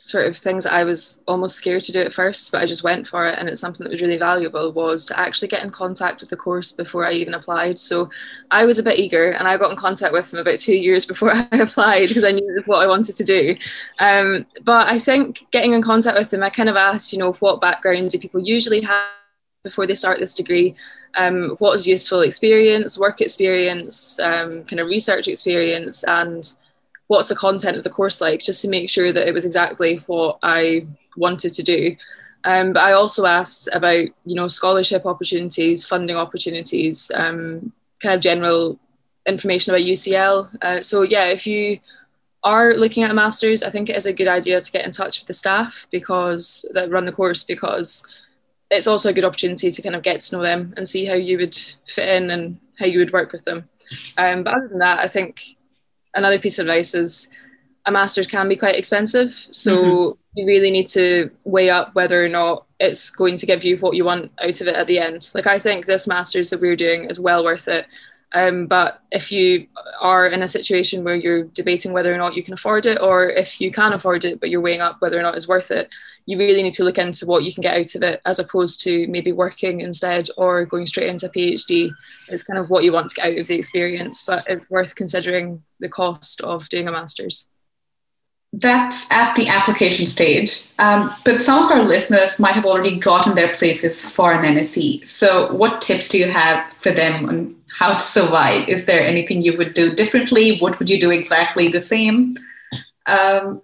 sort 0.00 0.26
of 0.26 0.36
things 0.36 0.64
I 0.64 0.84
was 0.84 1.20
almost 1.26 1.56
scared 1.56 1.82
to 1.84 1.92
do 1.92 2.00
at 2.00 2.12
first, 2.12 2.52
but 2.52 2.62
I 2.62 2.66
just 2.66 2.84
went 2.84 3.06
for 3.06 3.26
it, 3.26 3.38
and 3.38 3.48
it's 3.48 3.60
something 3.60 3.84
that 3.84 3.90
was 3.90 4.00
really 4.00 4.16
valuable 4.16 4.72
was 4.72 5.04
to 5.06 5.18
actually 5.18 5.48
get 5.48 5.62
in 5.62 5.70
contact 5.70 6.20
with 6.20 6.30
the 6.30 6.36
course 6.36 6.72
before 6.72 7.06
I 7.06 7.12
even 7.12 7.34
applied. 7.34 7.80
So 7.80 8.08
I 8.50 8.64
was 8.64 8.78
a 8.78 8.82
bit 8.82 8.98
eager, 8.98 9.30
and 9.32 9.46
I 9.46 9.56
got 9.56 9.70
in 9.70 9.76
contact 9.76 10.12
with 10.12 10.30
them 10.30 10.40
about 10.40 10.60
two 10.60 10.76
years 10.76 11.04
before 11.12 11.32
I 11.32 11.46
applied 11.52 12.08
because 12.08 12.24
I 12.24 12.32
knew 12.32 12.62
what 12.66 12.82
I 12.82 12.86
wanted 12.86 13.16
to 13.16 13.24
do. 13.24 13.56
Um, 13.98 14.46
but 14.62 14.88
I 14.88 14.98
think 14.98 15.46
getting 15.50 15.72
in 15.72 15.82
contact 15.82 16.18
with 16.18 16.30
them, 16.30 16.42
I 16.42 16.50
kind 16.50 16.68
of 16.68 16.76
asked, 16.76 17.12
you 17.12 17.18
know, 17.18 17.32
what 17.34 17.60
background 17.60 18.10
do 18.10 18.18
people 18.18 18.40
usually 18.40 18.80
have 18.82 19.08
before 19.64 19.86
they 19.86 19.94
start 19.94 20.18
this 20.18 20.34
degree 20.34 20.74
um, 21.16 21.50
what 21.58 21.74
is 21.74 21.86
useful 21.86 22.20
experience, 22.20 22.98
work 22.98 23.20
experience, 23.20 24.18
um, 24.20 24.64
kind 24.64 24.80
of 24.80 24.86
research 24.86 25.28
experience, 25.28 26.04
and 26.04 26.52
what's 27.08 27.28
the 27.28 27.34
content 27.34 27.76
of 27.76 27.84
the 27.84 27.90
course 27.90 28.20
like, 28.20 28.40
just 28.40 28.62
to 28.62 28.68
make 28.68 28.90
sure 28.90 29.12
that 29.12 29.26
it 29.26 29.34
was 29.34 29.44
exactly 29.44 29.96
what 30.06 30.38
I 30.42 30.86
wanted 31.16 31.54
to 31.54 31.62
do. 31.62 31.96
Um, 32.44 32.72
but 32.72 32.82
I 32.82 32.92
also 32.92 33.26
asked 33.26 33.68
about, 33.72 34.06
you 34.24 34.34
know, 34.34 34.48
scholarship 34.48 35.06
opportunities, 35.06 35.84
funding 35.84 36.16
opportunities, 36.16 37.10
um, 37.14 37.72
kind 38.00 38.14
of 38.14 38.20
general 38.20 38.78
information 39.26 39.74
about 39.74 39.84
UCL. 39.84 40.62
Uh, 40.62 40.80
so 40.82 41.02
yeah, 41.02 41.24
if 41.24 41.46
you 41.46 41.80
are 42.44 42.74
looking 42.74 43.02
at 43.02 43.10
a 43.10 43.14
master's, 43.14 43.62
I 43.64 43.70
think 43.70 43.90
it 43.90 43.96
is 43.96 44.06
a 44.06 44.12
good 44.12 44.28
idea 44.28 44.60
to 44.60 44.72
get 44.72 44.84
in 44.84 44.92
touch 44.92 45.18
with 45.18 45.26
the 45.26 45.34
staff 45.34 45.88
because 45.90 46.64
that 46.74 46.90
run 46.90 47.06
the 47.06 47.12
course 47.12 47.42
because 47.42 48.06
it's 48.70 48.86
also 48.86 49.08
a 49.08 49.12
good 49.12 49.24
opportunity 49.24 49.70
to 49.70 49.82
kind 49.82 49.96
of 49.96 50.02
get 50.02 50.20
to 50.20 50.36
know 50.36 50.42
them 50.42 50.74
and 50.76 50.88
see 50.88 51.04
how 51.04 51.14
you 51.14 51.38
would 51.38 51.56
fit 51.86 52.08
in 52.08 52.30
and 52.30 52.58
how 52.78 52.86
you 52.86 52.98
would 52.98 53.12
work 53.12 53.32
with 53.32 53.44
them. 53.44 53.68
Um, 54.16 54.44
but 54.44 54.54
other 54.54 54.68
than 54.68 54.78
that, 54.80 54.98
I 54.98 55.08
think 55.08 55.42
another 56.14 56.38
piece 56.38 56.58
of 56.58 56.66
advice 56.66 56.94
is 56.94 57.30
a 57.86 57.90
master's 57.90 58.26
can 58.26 58.48
be 58.48 58.56
quite 58.56 58.76
expensive. 58.76 59.30
So 59.50 59.76
mm-hmm. 59.76 60.18
you 60.34 60.46
really 60.46 60.70
need 60.70 60.88
to 60.88 61.30
weigh 61.44 61.70
up 61.70 61.94
whether 61.94 62.22
or 62.22 62.28
not 62.28 62.66
it's 62.78 63.10
going 63.10 63.36
to 63.38 63.46
give 63.46 63.64
you 63.64 63.78
what 63.78 63.96
you 63.96 64.04
want 64.04 64.30
out 64.42 64.60
of 64.60 64.68
it 64.68 64.76
at 64.76 64.86
the 64.86 64.98
end. 64.98 65.30
Like 65.34 65.46
I 65.46 65.58
think 65.58 65.86
this 65.86 66.06
master's 66.06 66.50
that 66.50 66.60
we're 66.60 66.76
doing 66.76 67.04
is 67.04 67.18
well 67.18 67.42
worth 67.42 67.66
it. 67.68 67.86
Um, 68.32 68.66
but 68.66 69.02
if 69.10 69.32
you 69.32 69.68
are 70.00 70.26
in 70.26 70.42
a 70.42 70.48
situation 70.48 71.02
where 71.02 71.14
you're 71.14 71.44
debating 71.44 71.92
whether 71.92 72.14
or 72.14 72.18
not 72.18 72.36
you 72.36 72.42
can 72.42 72.52
afford 72.52 72.84
it, 72.84 73.00
or 73.00 73.28
if 73.30 73.60
you 73.60 73.70
can 73.70 73.94
afford 73.94 74.24
it, 74.24 74.38
but 74.38 74.50
you're 74.50 74.60
weighing 74.60 74.80
up 74.80 75.00
whether 75.00 75.18
or 75.18 75.22
not 75.22 75.34
it's 75.34 75.48
worth 75.48 75.70
it, 75.70 75.88
you 76.26 76.36
really 76.36 76.62
need 76.62 76.74
to 76.74 76.84
look 76.84 76.98
into 76.98 77.24
what 77.24 77.42
you 77.42 77.54
can 77.54 77.62
get 77.62 77.76
out 77.76 77.94
of 77.94 78.02
it 78.02 78.20
as 78.26 78.38
opposed 78.38 78.82
to 78.82 79.06
maybe 79.08 79.32
working 79.32 79.80
instead 79.80 80.28
or 80.36 80.66
going 80.66 80.84
straight 80.84 81.08
into 81.08 81.26
a 81.26 81.30
PhD. 81.30 81.90
It's 82.28 82.44
kind 82.44 82.58
of 82.58 82.68
what 82.68 82.84
you 82.84 82.92
want 82.92 83.08
to 83.08 83.14
get 83.14 83.32
out 83.32 83.38
of 83.38 83.46
the 83.46 83.54
experience, 83.54 84.24
but 84.26 84.44
it's 84.46 84.70
worth 84.70 84.94
considering 84.94 85.62
the 85.80 85.88
cost 85.88 86.42
of 86.42 86.68
doing 86.68 86.86
a 86.86 86.92
master's. 86.92 87.48
That's 88.52 89.10
at 89.10 89.34
the 89.34 89.48
application 89.48 90.06
stage. 90.06 90.64
Um, 90.78 91.14
but 91.24 91.42
some 91.42 91.64
of 91.64 91.70
our 91.70 91.82
listeners 91.82 92.38
might 92.38 92.54
have 92.54 92.64
already 92.64 92.98
gotten 92.98 93.34
their 93.34 93.52
places 93.54 94.10
for 94.10 94.32
an 94.32 94.42
MSc. 94.42 95.06
So, 95.06 95.52
what 95.52 95.82
tips 95.82 96.08
do 96.08 96.18
you 96.18 96.28
have 96.28 96.72
for 96.80 96.90
them 96.90 97.28
on 97.28 97.57
how 97.78 97.94
to 97.94 98.04
survive? 98.04 98.68
Is 98.68 98.86
there 98.86 99.02
anything 99.02 99.40
you 99.40 99.56
would 99.56 99.72
do 99.72 99.94
differently? 99.94 100.58
What 100.58 100.78
would 100.78 100.90
you 100.90 100.98
do 100.98 101.12
exactly 101.12 101.68
the 101.68 101.80
same? 101.80 102.34
Um, 103.06 103.62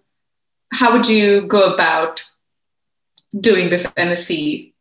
how 0.73 0.93
would 0.93 1.09
you 1.09 1.43
go 1.49 1.75
about 1.75 2.25
doing 3.41 3.71
this 3.71 3.87
MSc? 3.87 4.73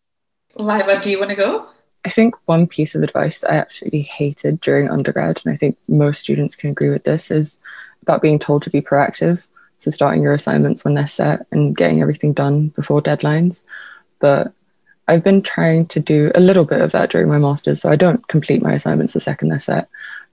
Vaiva, 0.56 1.02
do 1.02 1.10
you 1.10 1.18
want 1.18 1.32
to 1.32 1.36
go? 1.36 1.68
I 2.06 2.10
think 2.10 2.36
one 2.46 2.68
piece 2.68 2.94
of 2.94 3.02
advice 3.02 3.44
I 3.44 3.56
absolutely 3.56 4.02
hated 4.02 4.62
during 4.62 4.90
undergrad, 4.90 5.42
and 5.44 5.54
I 5.54 5.58
think 5.58 5.78
most 5.88 6.22
students 6.22 6.56
can 6.56 6.70
agree 6.70 6.92
with 6.92 7.04
this, 7.04 7.32
is 7.32 7.58
about 8.04 8.22
being 8.22 8.38
told 8.38 8.62
to 8.64 8.70
be 8.70 8.82
proactive. 8.82 9.42
So 9.78 9.90
starting 9.90 10.22
your 10.22 10.34
assignments 10.34 10.86
when 10.86 10.94
they're 10.94 11.08
set 11.08 11.48
and 11.52 11.76
getting 11.76 12.02
everything 12.02 12.34
done 12.34 12.68
before 12.68 13.02
deadlines. 13.02 13.64
But 14.20 14.54
I've 15.08 15.24
been 15.24 15.42
trying 15.42 15.88
to 15.88 16.00
do 16.00 16.32
a 16.34 16.40
little 16.40 16.66
bit 16.66 16.82
of 16.82 16.92
that 16.92 17.10
during 17.10 17.28
my 17.28 17.38
master's. 17.38 17.82
So 17.82 17.90
I 17.90 17.96
don't 17.96 18.28
complete 18.28 18.62
my 18.62 18.74
assignments 18.74 19.14
the 19.14 19.20
second 19.20 19.50
they're 19.50 19.60
set, 19.60 19.90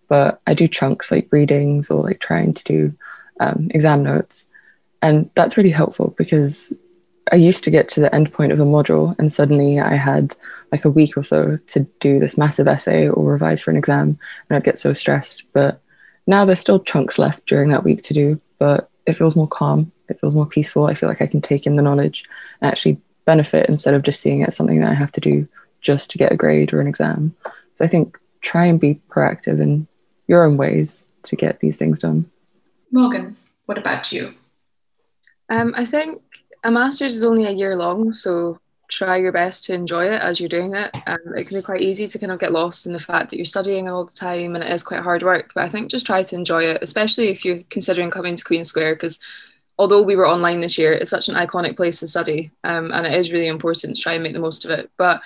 but 0.09 0.41
I 0.47 0.55
do 0.55 0.69
chunks 0.69 1.11
like 1.11 1.29
readings 1.31 1.91
or 1.91 2.03
like 2.03 2.21
trying 2.21 2.55
to 2.55 2.65
do 2.65 2.95
um, 3.41 3.69
exam 3.75 4.03
notes. 4.03 4.47
And 5.03 5.31
that's 5.35 5.57
really 5.57 5.71
helpful 5.71 6.15
because 6.17 6.73
I 7.33 7.37
used 7.37 7.65
to 7.65 7.71
get 7.71 7.89
to 7.91 8.01
the 8.01 8.15
end 8.15 8.33
point 8.33 8.53
of 8.53 8.61
a 8.61 8.65
module 8.65 9.17
and 9.19 9.33
suddenly 9.33 9.81
I 9.81 9.95
had 9.95 10.37
like 10.73 10.85
a 10.85 10.91
week 10.91 11.17
or 11.17 11.23
so 11.23 11.59
to 11.69 11.81
do 12.01 12.19
this 12.19 12.39
massive 12.39 12.69
essay 12.69 13.09
or 13.09 13.25
revise 13.25 13.61
for 13.63 13.71
an 13.71 13.77
exam 13.77 14.19
and 14.49 14.57
I'd 14.57 14.65
get 14.65 14.79
so 14.79 14.93
stressed. 14.93 15.45
But 15.53 15.81
now 16.27 16.45
there's 16.45 16.61
still 16.61 16.81
chunks 16.81 17.19
left 17.19 17.47
during 17.47 17.71
that 17.71 17.85
week 17.85 18.03
to 18.05 18.15
do, 18.15 18.41
but 18.59 18.91
it 19.07 19.15
feels 19.15 19.37
more 19.37 19.49
calm. 19.49 19.91
It 20.09 20.21
feels 20.21 20.35
more 20.35 20.47
peaceful. 20.47 20.87
I 20.87 20.95
feel 20.95 21.09
like 21.09 21.23
I 21.23 21.27
can 21.27 21.41
take 21.41 21.67
in 21.67 21.77
the 21.77 21.83
knowledge 21.83 22.25
and 22.61 22.71
actually 22.71 23.01
benefit 23.31 23.69
instead 23.69 23.95
of 23.95 24.03
just 24.03 24.21
seeing 24.21 24.41
it 24.41 24.49
as 24.49 24.57
something 24.57 24.81
that 24.81 24.91
I 24.91 24.95
have 24.95 25.13
to 25.13 25.21
do 25.21 25.47
just 25.81 26.11
to 26.11 26.19
get 26.19 26.33
a 26.33 26.37
grade 26.37 26.73
or 26.73 26.81
an 26.81 26.89
exam. 26.89 27.33
So 27.75 27.85
I 27.85 27.89
think 27.89 28.19
try 28.41 28.65
and 28.67 28.81
be 28.81 29.01
proactive 29.09 29.61
in 29.61 29.87
your 30.27 30.45
own 30.45 30.57
ways 30.57 31.07
to 31.29 31.37
get 31.37 31.61
these 31.61 31.79
things 31.79 32.01
done. 32.01 32.29
Morgan, 32.91 33.37
what 33.67 33.79
about 33.79 34.11
you? 34.11 34.35
Um, 35.49 35.75
I 35.77 35.85
think 35.85 36.23
a 36.65 36.73
master's 36.73 37.15
is 37.15 37.23
only 37.23 37.45
a 37.45 37.53
year 37.53 37.77
long, 37.77 38.13
so 38.13 38.59
try 38.89 39.17
your 39.17 39.31
best 39.31 39.65
to 39.67 39.75
enjoy 39.75 40.07
it 40.07 40.21
as 40.21 40.41
you're 40.41 40.49
doing 40.49 40.75
it. 40.75 40.91
Um, 41.07 41.37
it 41.37 41.47
can 41.47 41.57
be 41.59 41.63
quite 41.63 41.83
easy 41.83 42.09
to 42.09 42.19
kind 42.19 42.33
of 42.33 42.41
get 42.41 42.51
lost 42.51 42.87
in 42.87 42.93
the 42.93 42.99
fact 42.99 43.31
that 43.31 43.37
you're 43.37 43.55
studying 43.55 43.89
all 43.89 44.05
the 44.05 44.21
time 44.29 44.57
and 44.57 44.65
it 44.65 44.73
is 44.73 44.83
quite 44.83 45.03
hard 45.03 45.23
work. 45.23 45.53
But 45.55 45.65
I 45.65 45.69
think 45.69 45.89
just 45.89 46.07
try 46.07 46.25
to 46.25 46.35
enjoy 46.35 46.65
it, 46.65 46.83
especially 46.83 47.29
if 47.29 47.45
you're 47.45 47.63
considering 47.71 48.11
coming 48.11 48.35
to 48.35 48.45
Queen 48.45 48.65
Square, 48.65 48.97
because 48.97 49.21
although 49.81 50.03
we 50.03 50.15
were 50.15 50.29
online 50.29 50.61
this 50.61 50.77
year, 50.77 50.93
it's 50.93 51.09
such 51.09 51.31
an 51.31 51.37
iconic 51.37 51.75
place 51.75 52.01
to 52.01 52.07
study, 52.07 52.51
um, 52.65 52.93
and 52.93 53.07
it 53.07 53.15
is 53.15 53.33
really 53.33 53.47
important 53.47 53.97
to 53.97 54.03
try 54.03 54.13
and 54.13 54.23
make 54.23 54.35
the 54.35 54.39
most 54.39 54.67
of 54.67 54.71
it. 54.71 54.91
But 54.99 55.23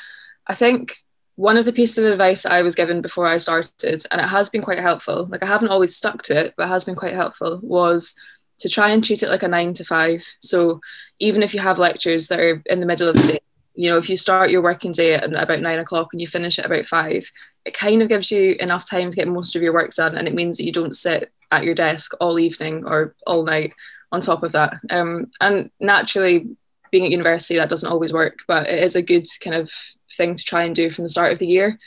I 0.46 0.54
think 0.54 0.96
one 1.34 1.56
of 1.56 1.64
the 1.64 1.72
pieces 1.72 1.98
of 1.98 2.04
advice 2.04 2.44
that 2.44 2.52
I 2.52 2.62
was 2.62 2.76
given 2.76 3.02
before 3.02 3.26
I 3.26 3.38
started, 3.38 4.06
and 4.12 4.20
it 4.20 4.28
has 4.28 4.48
been 4.48 4.62
quite 4.62 4.78
helpful, 4.78 5.26
like 5.26 5.42
I 5.42 5.46
haven't 5.46 5.70
always 5.70 5.96
stuck 5.96 6.22
to 6.24 6.38
it, 6.38 6.54
but 6.56 6.66
it 6.66 6.68
has 6.68 6.84
been 6.84 6.94
quite 6.94 7.14
helpful, 7.14 7.58
was 7.64 8.14
to 8.60 8.68
try 8.68 8.90
and 8.90 9.04
treat 9.04 9.24
it 9.24 9.28
like 9.28 9.42
a 9.42 9.48
nine 9.48 9.74
to 9.74 9.84
five. 9.84 10.24
So 10.40 10.80
even 11.18 11.42
if 11.42 11.52
you 11.52 11.58
have 11.58 11.80
lectures 11.80 12.28
that 12.28 12.38
are 12.38 12.62
in 12.66 12.78
the 12.78 12.86
middle 12.86 13.08
of 13.08 13.16
the 13.16 13.26
day, 13.26 13.40
you 13.74 13.90
know, 13.90 13.98
if 13.98 14.08
you 14.08 14.16
start 14.16 14.50
your 14.52 14.62
working 14.62 14.92
day 14.92 15.14
at 15.14 15.34
about 15.34 15.60
nine 15.62 15.80
o'clock 15.80 16.10
and 16.12 16.20
you 16.20 16.28
finish 16.28 16.60
at 16.60 16.66
about 16.66 16.86
five, 16.86 17.28
it 17.64 17.74
kind 17.74 18.02
of 18.02 18.08
gives 18.08 18.30
you 18.30 18.54
enough 18.60 18.88
time 18.88 19.10
to 19.10 19.16
get 19.16 19.26
most 19.26 19.56
of 19.56 19.62
your 19.62 19.72
work 19.72 19.92
done. 19.94 20.16
And 20.16 20.28
it 20.28 20.34
means 20.34 20.58
that 20.58 20.64
you 20.64 20.70
don't 20.70 20.94
sit 20.94 21.32
at 21.50 21.64
your 21.64 21.74
desk 21.74 22.12
all 22.20 22.38
evening 22.38 22.84
or 22.86 23.16
all 23.26 23.42
night 23.42 23.72
on 24.14 24.20
top 24.20 24.42
of 24.42 24.52
that. 24.52 24.74
Um, 24.90 25.30
and 25.40 25.70
naturally, 25.80 26.56
being 26.90 27.04
at 27.04 27.10
university, 27.10 27.56
that 27.56 27.68
doesn't 27.68 27.90
always 27.90 28.12
work, 28.12 28.38
but 28.46 28.68
it 28.68 28.82
is 28.82 28.94
a 28.94 29.02
good 29.02 29.26
kind 29.42 29.56
of 29.56 29.72
thing 30.16 30.36
to 30.36 30.44
try 30.44 30.62
and 30.62 30.74
do 30.74 30.88
from 30.88 31.04
the 31.04 31.08
start 31.08 31.32
of 31.32 31.40
the 31.40 31.46
year. 31.46 31.78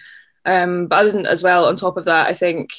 Um, 0.46 0.88
but 0.88 1.00
other 1.00 1.12
than 1.12 1.26
as 1.26 1.44
well, 1.44 1.66
on 1.66 1.78
top 1.78 1.96
of 1.96 2.06
that, 2.06 2.28
I 2.28 2.34
think 2.34 2.72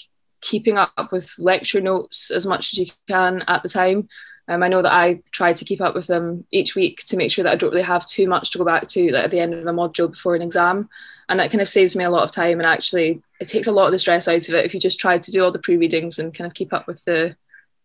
keeping 0.42 0.76
up 0.76 1.10
with 1.10 1.34
lecture 1.38 1.80
notes 1.80 2.30
as 2.30 2.46
much 2.46 2.72
as 2.72 2.78
you 2.78 2.86
can 3.08 3.42
at 3.48 3.62
the 3.62 3.68
time. 3.68 4.08
Um, 4.46 4.62
I 4.62 4.68
know 4.68 4.82
that 4.82 4.92
I 4.92 5.20
try 5.30 5.52
to 5.52 5.64
keep 5.64 5.80
up 5.80 5.94
with 5.94 6.06
them 6.06 6.46
each 6.52 6.74
week 6.74 7.04
to 7.06 7.16
make 7.16 7.30
sure 7.30 7.42
that 7.42 7.52
I 7.52 7.56
don't 7.56 7.70
really 7.70 7.82
have 7.82 8.06
too 8.06 8.28
much 8.28 8.50
to 8.50 8.58
go 8.58 8.64
back 8.64 8.88
to 8.88 9.10
like, 9.10 9.24
at 9.24 9.30
the 9.30 9.40
end 9.40 9.52
of 9.52 9.66
a 9.66 9.72
module 9.72 10.10
before 10.10 10.34
an 10.34 10.42
exam. 10.42 10.88
And 11.28 11.40
that 11.40 11.50
kind 11.50 11.60
of 11.60 11.68
saves 11.68 11.96
me 11.96 12.04
a 12.04 12.10
lot 12.10 12.24
of 12.24 12.30
time. 12.30 12.58
And 12.60 12.66
actually, 12.66 13.22
it 13.40 13.48
takes 13.48 13.66
a 13.66 13.72
lot 13.72 13.86
of 13.86 13.92
the 13.92 13.98
stress 13.98 14.28
out 14.28 14.48
of 14.48 14.54
it 14.54 14.64
if 14.64 14.72
you 14.72 14.80
just 14.80 15.00
try 15.00 15.18
to 15.18 15.30
do 15.30 15.44
all 15.44 15.50
the 15.50 15.58
pre 15.58 15.76
readings 15.76 16.18
and 16.18 16.34
kind 16.34 16.46
of 16.46 16.54
keep 16.54 16.72
up 16.72 16.86
with 16.86 17.04
the 17.04 17.36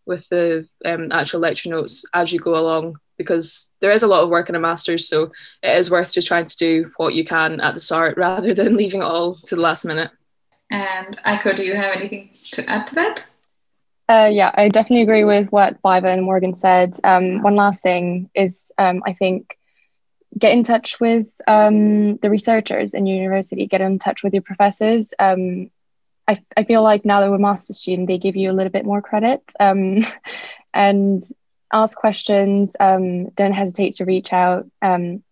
with 0.06 0.28
the 0.30 0.68
um, 0.86 1.12
actual 1.12 1.39
lecture 1.39 1.70
notes 1.70 2.06
as 2.13 2.32
you 2.32 2.39
go 2.39 2.56
along 2.58 2.98
because 3.18 3.72
there 3.80 3.92
is 3.92 4.04
a 4.04 4.08
lot 4.08 4.24
of 4.24 4.30
work 4.30 4.50
in 4.50 4.56
a 4.56 4.60
master's 4.60 5.08
so 5.08 5.32
it 5.62 5.78
is 5.78 5.92
worth 5.92 6.13
just 6.13 6.28
trying 6.28 6.46
to 6.46 6.58
do 6.58 6.92
what 6.98 7.13
you 7.13 7.24
can 7.24 7.60
at 7.62 7.74
the 7.74 7.80
start 7.80 8.18
rather 8.18 8.54
than 8.54 8.78
leaving 8.78 9.02
it 9.02 9.06
all 9.06 9.36
to 9.36 9.56
the 9.56 9.62
last 9.62 9.86
minute 9.86 10.12
and 10.72 11.18
Aiko, 11.26 11.54
do 11.56 11.63
you 11.63 11.76
have 11.76 11.96
anything 11.96 12.32
to 12.52 12.68
add 12.70 12.88
to 12.88 12.96
that 12.96 13.26
uh, 14.10 14.30
yeah, 14.32 14.52
I 14.54 14.68
definitely 14.68 15.04
agree 15.04 15.24
with 15.24 15.50
what 15.52 15.82
Vaiva 15.82 16.12
and 16.12 16.24
Morgan 16.24 16.56
said. 16.56 16.98
Um, 17.04 17.42
one 17.42 17.56
last 17.56 17.82
thing 17.82 18.30
is, 18.36 18.72
um, 18.78 19.02
I 19.06 19.13
think, 19.13 19.58
get 20.38 20.52
in 20.52 20.63
touch 20.63 21.00
with 21.00 21.28
um, 21.48 22.18
the 22.18 22.30
researchers 22.30 22.94
in 22.94 23.06
your 23.06 23.18
university, 23.18 23.66
get 23.66 23.82
in 23.82 24.00
touch 24.00 24.24
with 24.24 24.34
your 24.34 24.42
professors. 24.42 25.13
I, 26.27 26.41
I 26.55 26.63
feel 26.63 26.83
like 26.83 27.05
now 27.05 27.19
that 27.19 27.29
we're 27.29 27.38
master 27.38 27.73
student, 27.73 28.07
they 28.07 28.17
give 28.17 28.36
you 28.36 28.49
a 28.49 28.53
little 28.53 28.71
bit 28.71 28.86
more 28.86 29.01
credit 29.01 29.41
um, 29.59 30.05
and 30.73 31.23
ask 31.71 31.97
questions. 31.97 32.75
Um, 32.79 33.29
don't 33.29 33.51
hesitate 33.51 33.95
to 33.95 34.05
reach 34.05 34.31
out. 34.31 34.69
Um, 34.81 35.23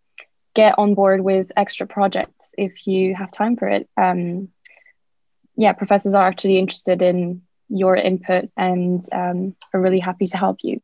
get 0.54 0.78
on 0.78 0.96
board 0.96 1.22
with 1.22 1.52
extra 1.56 1.88
projects 1.88 2.54
if 2.58 2.86
you 2.88 3.16
have 3.16 3.32
time 3.32 3.56
for 3.56 3.68
it. 3.68 3.88
Um, 3.96 4.50
yeah, 5.56 5.74
professors 5.74 6.14
are 6.14 6.28
actually 6.28 6.58
interested 6.58 7.02
in 7.02 7.42
your 7.70 7.96
input 7.96 8.50
and 8.58 9.02
um, 9.14 9.56
are 9.74 9.80
really 9.80 10.00
happy 10.00 10.26
to 10.28 10.38
help 10.38 10.58
you. 10.64 10.82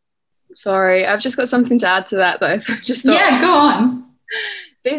Sorry, 0.55 1.05
I've 1.05 1.19
just 1.19 1.37
got 1.37 1.47
something 1.47 1.79
to 1.79 1.87
add 1.87 2.07
to 2.07 2.17
that 2.17 2.39
though. 2.39 2.57
Just 2.81 3.05
thought. 3.05 3.13
Yeah, 3.13 3.39
go 3.41 3.53
on. 3.53 4.05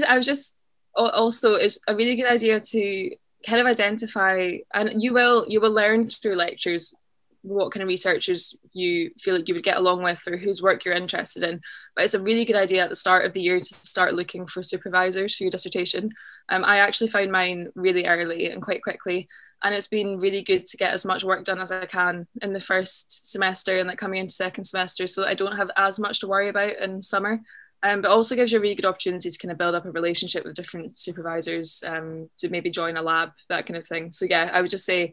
I 0.07 0.17
was 0.17 0.27
just 0.27 0.55
also 0.95 1.55
it's 1.55 1.79
a 1.89 1.97
really 1.97 2.15
good 2.15 2.31
idea 2.31 2.61
to 2.61 3.11
kind 3.47 3.61
of 3.61 3.67
identify 3.67 4.59
and 4.75 5.03
you 5.03 5.13
will 5.13 5.45
you 5.49 5.61
will 5.61 5.73
learn 5.73 6.07
through 6.07 6.35
lectures 6.35 6.95
what 7.43 7.73
kind 7.73 7.83
of 7.83 7.89
researchers 7.89 8.57
you 8.73 9.11
feel 9.21 9.37
like 9.37 9.47
you 9.49 9.55
would 9.55 9.65
get 9.65 9.77
along 9.77 10.03
with 10.03 10.27
or 10.27 10.37
whose 10.37 10.61
work 10.61 10.85
you're 10.85 10.95
interested 10.95 11.45
in. 11.45 11.61
But 11.95 12.05
it's 12.05 12.15
a 12.15 12.21
really 12.21 12.45
good 12.45 12.57
idea 12.57 12.83
at 12.83 12.91
the 12.91 12.97
start 12.97 13.25
of 13.25 13.33
the 13.33 13.41
year 13.41 13.59
to 13.59 13.75
start 13.75 14.15
looking 14.15 14.47
for 14.47 14.63
supervisors 14.63 15.37
for 15.37 15.45
your 15.45 15.51
dissertation. 15.51 16.11
Um, 16.49 16.65
i 16.65 16.79
actually 16.79 17.09
found 17.09 17.31
mine 17.31 17.69
really 17.75 18.07
early 18.07 18.47
and 18.47 18.63
quite 18.63 18.83
quickly 18.83 19.29
and 19.63 19.75
it's 19.75 19.89
been 19.89 20.19
really 20.19 20.43
good 20.43 20.67
to 20.67 20.77
get 20.77 20.93
as 20.93 21.05
much 21.05 21.25
work 21.25 21.45
done 21.45 21.61
as 21.61 21.73
i 21.73 21.85
can 21.87 22.27
in 22.43 22.53
the 22.53 22.61
first 22.61 23.31
semester 23.31 23.79
and 23.79 23.89
like 23.89 23.99
coming 23.99 24.21
into 24.21 24.35
second 24.35 24.65
semester 24.65 25.07
so 25.07 25.27
i 25.27 25.35
don't 25.35 25.57
have 25.57 25.71
as 25.77 25.99
much 25.99 26.21
to 26.21 26.27
worry 26.27 26.49
about 26.49 26.77
in 26.79 27.03
summer 27.03 27.41
um, 27.83 28.03
but 28.03 28.11
also 28.11 28.35
gives 28.35 28.53
you 28.53 28.59
a 28.59 28.61
really 28.61 28.75
good 28.75 28.85
opportunity 28.85 29.31
to 29.31 29.39
kind 29.39 29.53
of 29.53 29.59
build 29.59 29.75
up 29.75 29.85
a 29.85 29.91
relationship 29.91 30.45
with 30.45 30.57
different 30.57 30.93
supervisors 30.93 31.83
um, 31.87 32.29
to 32.39 32.49
maybe 32.49 32.71
join 32.71 32.97
a 32.97 33.03
lab, 33.03 33.31
that 33.49 33.67
kind 33.67 33.77
of 33.77 33.87
thing. 33.87 34.11
So 34.13 34.27
yeah, 34.29 34.51
I 34.53 34.61
would 34.61 34.71
just 34.71 34.85
say 34.85 35.13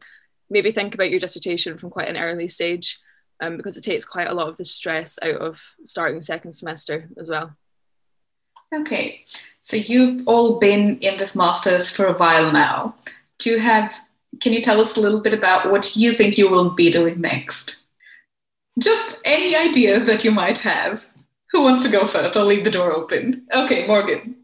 maybe 0.49 0.71
think 0.71 0.93
about 0.93 1.09
your 1.09 1.19
dissertation 1.19 1.77
from 1.77 1.89
quite 1.89 2.07
an 2.07 2.17
early 2.17 2.47
stage 2.47 2.99
um, 3.41 3.57
because 3.57 3.77
it 3.77 3.83
takes 3.83 4.05
quite 4.05 4.27
a 4.27 4.33
lot 4.33 4.47
of 4.47 4.57
the 4.57 4.65
stress 4.65 5.19
out 5.21 5.41
of 5.41 5.61
starting 5.83 6.21
second 6.21 6.53
semester 6.53 7.09
as 7.19 7.29
well. 7.29 7.55
Okay, 8.73 9.21
so 9.61 9.77
you've 9.77 10.27
all 10.27 10.59
been 10.59 10.97
in 10.99 11.17
this 11.17 11.35
master's 11.35 11.89
for 11.89 12.07
a 12.07 12.13
while 12.13 12.51
now. 12.51 12.95
Do 13.37 13.51
you 13.51 13.59
have, 13.59 13.95
can 14.41 14.53
you 14.53 14.61
tell 14.61 14.81
us 14.81 14.97
a 14.97 15.01
little 15.01 15.21
bit 15.21 15.33
about 15.33 15.71
what 15.71 15.95
you 15.95 16.13
think 16.13 16.37
you 16.37 16.49
will 16.49 16.71
be 16.71 16.89
doing 16.89 17.21
next? 17.21 17.77
Just 18.79 19.21
any 19.23 19.55
ideas 19.55 20.05
that 20.07 20.23
you 20.23 20.31
might 20.31 20.57
have. 20.59 21.05
Who 21.55 21.61
wants 21.61 21.83
to 21.83 21.89
go 21.89 22.05
first? 22.05 22.35
I'll 22.35 22.43
leave 22.43 22.65
the 22.65 22.69
door 22.69 22.91
open. 22.91 23.47
Okay, 23.53 23.87
Morgan. 23.87 24.35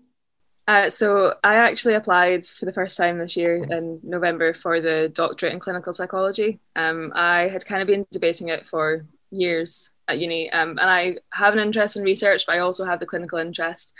Uh, 0.66 0.90
so 0.90 1.34
I 1.44 1.56
actually 1.56 1.96
applied 1.96 2.46
for 2.46 2.64
the 2.64 2.72
first 2.72 2.96
time 2.96 3.18
this 3.18 3.36
year 3.36 3.62
in 3.62 4.00
November 4.02 4.54
for 4.54 4.80
the 4.80 5.12
doctorate 5.14 5.52
in 5.52 5.60
clinical 5.60 5.92
psychology. 5.92 6.62
Um, 6.78 7.12
I 7.14 7.50
had 7.50 7.66
kind 7.66 7.82
of 7.82 7.90
been 7.90 8.06
debating 8.14 8.48
it 8.48 8.66
for 8.66 9.06
years 9.30 9.92
at 10.08 10.20
uni, 10.20 10.50
um, 10.52 10.70
and 10.80 10.90
I 10.90 11.18
have 11.34 11.52
an 11.52 11.60
interest 11.60 11.98
in 11.98 12.04
research, 12.04 12.46
but 12.46 12.56
I 12.56 12.60
also 12.60 12.86
have 12.86 13.02
the 13.02 13.06
clinical 13.06 13.40
interest, 13.40 13.94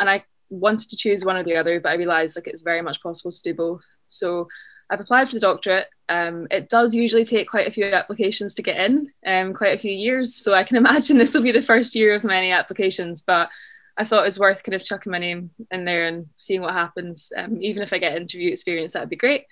and 0.00 0.10
I 0.10 0.24
wanted 0.50 0.90
to 0.90 0.96
choose 0.96 1.24
one 1.24 1.36
or 1.36 1.44
the 1.44 1.56
other, 1.56 1.78
but 1.78 1.92
I 1.92 1.94
realised 1.94 2.36
like 2.36 2.48
it's 2.48 2.62
very 2.62 2.82
much 2.82 3.00
possible 3.00 3.30
to 3.30 3.42
do 3.44 3.54
both. 3.54 3.86
So 4.08 4.48
I've 4.88 5.00
applied 5.00 5.28
for 5.28 5.34
the 5.34 5.40
doctorate. 5.40 5.88
Um, 6.08 6.46
it 6.50 6.68
does 6.68 6.94
usually 6.94 7.24
take 7.24 7.48
quite 7.48 7.66
a 7.66 7.72
few 7.72 7.84
applications 7.84 8.54
to 8.54 8.62
get 8.62 8.78
in, 8.78 9.10
um, 9.26 9.52
quite 9.52 9.76
a 9.76 9.80
few 9.80 9.92
years. 9.92 10.34
So 10.34 10.54
I 10.54 10.64
can 10.64 10.76
imagine 10.84 11.18
this 11.18 11.34
will 11.34 11.42
be 11.42 11.52
the 11.52 11.62
first 11.62 11.94
year 11.94 12.14
of 12.14 12.24
many 12.24 12.52
applications. 12.52 13.22
But 13.22 13.48
I 13.96 14.04
thought 14.04 14.22
it 14.22 14.26
was 14.26 14.38
worth 14.38 14.62
kind 14.62 14.74
of 14.74 14.84
chucking 14.84 15.10
my 15.10 15.18
name 15.18 15.50
in 15.70 15.84
there 15.84 16.06
and 16.06 16.26
seeing 16.36 16.60
what 16.60 16.74
happens. 16.74 17.32
Um, 17.36 17.60
even 17.62 17.82
if 17.82 17.92
I 17.92 17.98
get 17.98 18.16
interview 18.16 18.50
experience, 18.50 18.92
that'd 18.92 19.08
be 19.08 19.16
great. 19.16 19.44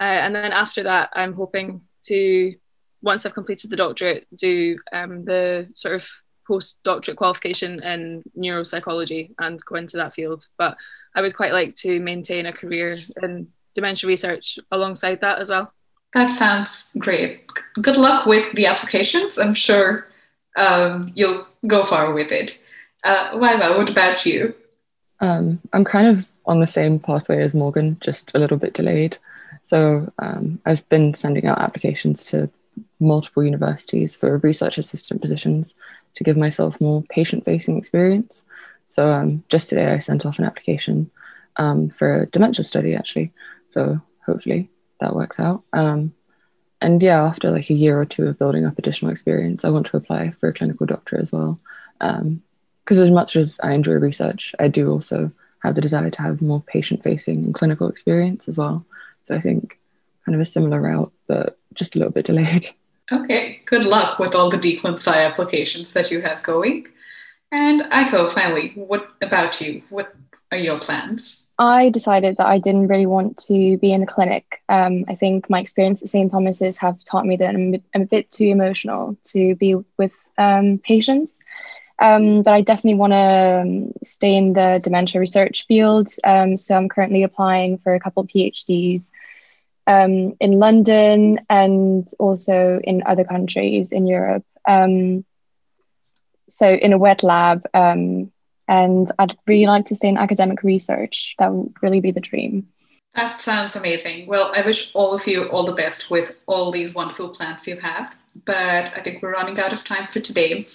Uh, 0.00 0.04
and 0.04 0.34
then 0.34 0.52
after 0.52 0.84
that, 0.84 1.10
I'm 1.12 1.34
hoping 1.34 1.82
to, 2.04 2.54
once 3.02 3.26
I've 3.26 3.34
completed 3.34 3.70
the 3.70 3.76
doctorate, 3.76 4.26
do 4.34 4.78
um, 4.92 5.24
the 5.24 5.68
sort 5.74 5.94
of 5.94 6.08
postdoctorate 6.48 7.16
qualification 7.16 7.82
in 7.82 8.22
neuropsychology 8.36 9.34
and 9.38 9.64
go 9.64 9.76
into 9.76 9.98
that 9.98 10.14
field. 10.14 10.48
But 10.56 10.76
I 11.14 11.20
would 11.20 11.36
quite 11.36 11.52
like 11.52 11.74
to 11.76 12.00
maintain 12.00 12.46
a 12.46 12.52
career 12.52 12.98
in 13.22 13.48
dementia 13.74 14.08
research 14.08 14.58
alongside 14.70 15.20
that 15.20 15.38
as 15.38 15.50
well. 15.50 15.72
That 16.14 16.30
sounds 16.30 16.88
great. 16.98 17.46
Good 17.80 17.96
luck 17.96 18.26
with 18.26 18.50
the 18.52 18.66
applications. 18.66 19.38
I'm 19.38 19.54
sure 19.54 20.08
um, 20.58 21.02
you'll 21.14 21.46
go 21.66 21.84
far 21.84 22.12
with 22.12 22.32
it. 22.32 22.60
Uh, 23.04 23.30
Vaiva, 23.32 23.76
what 23.76 23.88
about 23.88 24.26
you? 24.26 24.54
Um, 25.20 25.60
I'm 25.72 25.84
kind 25.84 26.08
of 26.08 26.28
on 26.46 26.60
the 26.60 26.66
same 26.66 26.98
pathway 26.98 27.42
as 27.42 27.54
Morgan, 27.54 27.96
just 28.00 28.34
a 28.34 28.38
little 28.38 28.56
bit 28.56 28.74
delayed. 28.74 29.18
So 29.62 30.12
um, 30.18 30.60
I've 30.66 30.86
been 30.88 31.14
sending 31.14 31.46
out 31.46 31.60
applications 31.60 32.24
to 32.26 32.50
multiple 32.98 33.44
universities 33.44 34.14
for 34.14 34.38
research 34.38 34.78
assistant 34.78 35.20
positions 35.20 35.74
to 36.14 36.24
give 36.24 36.36
myself 36.36 36.80
more 36.80 37.02
patient 37.04 37.44
facing 37.44 37.76
experience. 37.76 38.44
So 38.88 39.12
um, 39.12 39.44
just 39.48 39.68
today 39.68 39.92
I 39.92 39.98
sent 39.98 40.26
off 40.26 40.38
an 40.38 40.44
application 40.44 41.10
um, 41.56 41.90
for 41.90 42.22
a 42.22 42.26
dementia 42.26 42.64
study 42.64 42.94
actually. 42.94 43.32
So 43.70 44.00
hopefully 44.26 44.70
that 45.00 45.14
works 45.14 45.40
out. 45.40 45.62
Um, 45.72 46.12
and 46.80 47.02
yeah, 47.02 47.22
after 47.24 47.50
like 47.50 47.70
a 47.70 47.74
year 47.74 48.00
or 48.00 48.04
two 48.04 48.26
of 48.26 48.38
building 48.38 48.64
up 48.64 48.78
additional 48.78 49.10
experience, 49.10 49.64
I 49.64 49.70
want 49.70 49.86
to 49.86 49.96
apply 49.96 50.30
for 50.40 50.48
a 50.48 50.52
clinical 50.52 50.86
doctor 50.86 51.18
as 51.20 51.32
well. 51.32 51.58
Because 51.98 52.20
um, 52.20 52.42
as 52.88 53.10
much 53.10 53.36
as 53.36 53.58
I 53.62 53.72
enjoy 53.72 53.94
research, 53.94 54.54
I 54.58 54.68
do 54.68 54.90
also 54.90 55.30
have 55.62 55.74
the 55.74 55.80
desire 55.80 56.10
to 56.10 56.22
have 56.22 56.40
more 56.40 56.62
patient 56.62 57.02
facing 57.02 57.44
and 57.44 57.54
clinical 57.54 57.88
experience 57.88 58.48
as 58.48 58.56
well. 58.56 58.84
So 59.24 59.34
I 59.34 59.40
think 59.40 59.78
kind 60.24 60.34
of 60.34 60.40
a 60.40 60.46
similar 60.46 60.80
route, 60.80 61.12
but 61.26 61.58
just 61.74 61.94
a 61.94 61.98
little 61.98 62.12
bit 62.12 62.26
delayed. 62.26 62.68
Okay, 63.12 63.60
good 63.64 63.84
luck 63.84 64.20
with 64.20 64.36
all 64.36 64.50
the 64.50 64.56
DClinPsy 64.56 65.16
applications 65.26 65.92
that 65.94 66.12
you 66.12 66.22
have 66.22 66.44
going. 66.44 66.86
And 67.50 67.80
Aiko, 67.90 68.30
finally, 68.30 68.70
what 68.76 69.10
about 69.20 69.60
you? 69.60 69.82
What 69.90 70.14
are 70.52 70.58
your 70.58 70.78
plans? 70.78 71.42
I 71.60 71.90
decided 71.90 72.38
that 72.38 72.46
I 72.46 72.58
didn't 72.58 72.88
really 72.88 73.06
want 73.06 73.36
to 73.48 73.76
be 73.78 73.92
in 73.92 74.02
a 74.02 74.06
clinic. 74.06 74.62
Um, 74.70 75.04
I 75.08 75.14
think 75.14 75.50
my 75.50 75.60
experience 75.60 76.02
at 76.02 76.08
St. 76.08 76.32
Thomas's 76.32 76.78
have 76.78 77.04
taught 77.04 77.26
me 77.26 77.36
that 77.36 77.50
I'm, 77.50 77.74
I'm 77.94 78.02
a 78.02 78.06
bit 78.06 78.30
too 78.30 78.46
emotional 78.46 79.18
to 79.24 79.54
be 79.56 79.76
with 79.98 80.16
um, 80.38 80.78
patients. 80.78 81.40
Um, 81.98 82.42
but 82.42 82.54
I 82.54 82.62
definitely 82.62 82.94
want 82.94 83.12
to 83.12 83.60
um, 83.62 83.92
stay 84.02 84.36
in 84.36 84.54
the 84.54 84.80
dementia 84.82 85.20
research 85.20 85.66
field. 85.66 86.08
Um, 86.24 86.56
so 86.56 86.74
I'm 86.74 86.88
currently 86.88 87.24
applying 87.24 87.76
for 87.78 87.94
a 87.94 88.00
couple 88.00 88.26
PhDs 88.26 89.10
um, 89.86 90.34
in 90.40 90.58
London 90.58 91.40
and 91.50 92.06
also 92.18 92.80
in 92.82 93.02
other 93.04 93.24
countries 93.24 93.92
in 93.92 94.06
Europe. 94.06 94.44
So 96.48 96.68
in 96.68 96.92
a 96.92 96.98
wet 96.98 97.22
lab, 97.22 97.66
and 98.70 99.10
I'd 99.18 99.36
really 99.48 99.66
like 99.66 99.84
to 99.86 99.96
stay 99.96 100.08
in 100.08 100.16
academic 100.16 100.62
research. 100.62 101.34
That 101.38 101.52
would 101.52 101.74
really 101.82 102.00
be 102.00 102.12
the 102.12 102.20
dream. 102.20 102.68
That 103.16 103.42
sounds 103.42 103.74
amazing. 103.74 104.28
Well, 104.28 104.52
I 104.54 104.62
wish 104.62 104.92
all 104.94 105.12
of 105.12 105.26
you 105.26 105.48
all 105.48 105.64
the 105.64 105.72
best 105.72 106.08
with 106.08 106.36
all 106.46 106.70
these 106.70 106.94
wonderful 106.94 107.30
plans 107.30 107.66
you 107.66 107.76
have. 107.80 108.14
But 108.44 108.92
I 108.96 109.00
think 109.00 109.20
we're 109.20 109.32
running 109.32 109.58
out 109.58 109.72
of 109.72 109.82
time 109.82 110.06
for 110.06 110.20
today. 110.20 110.68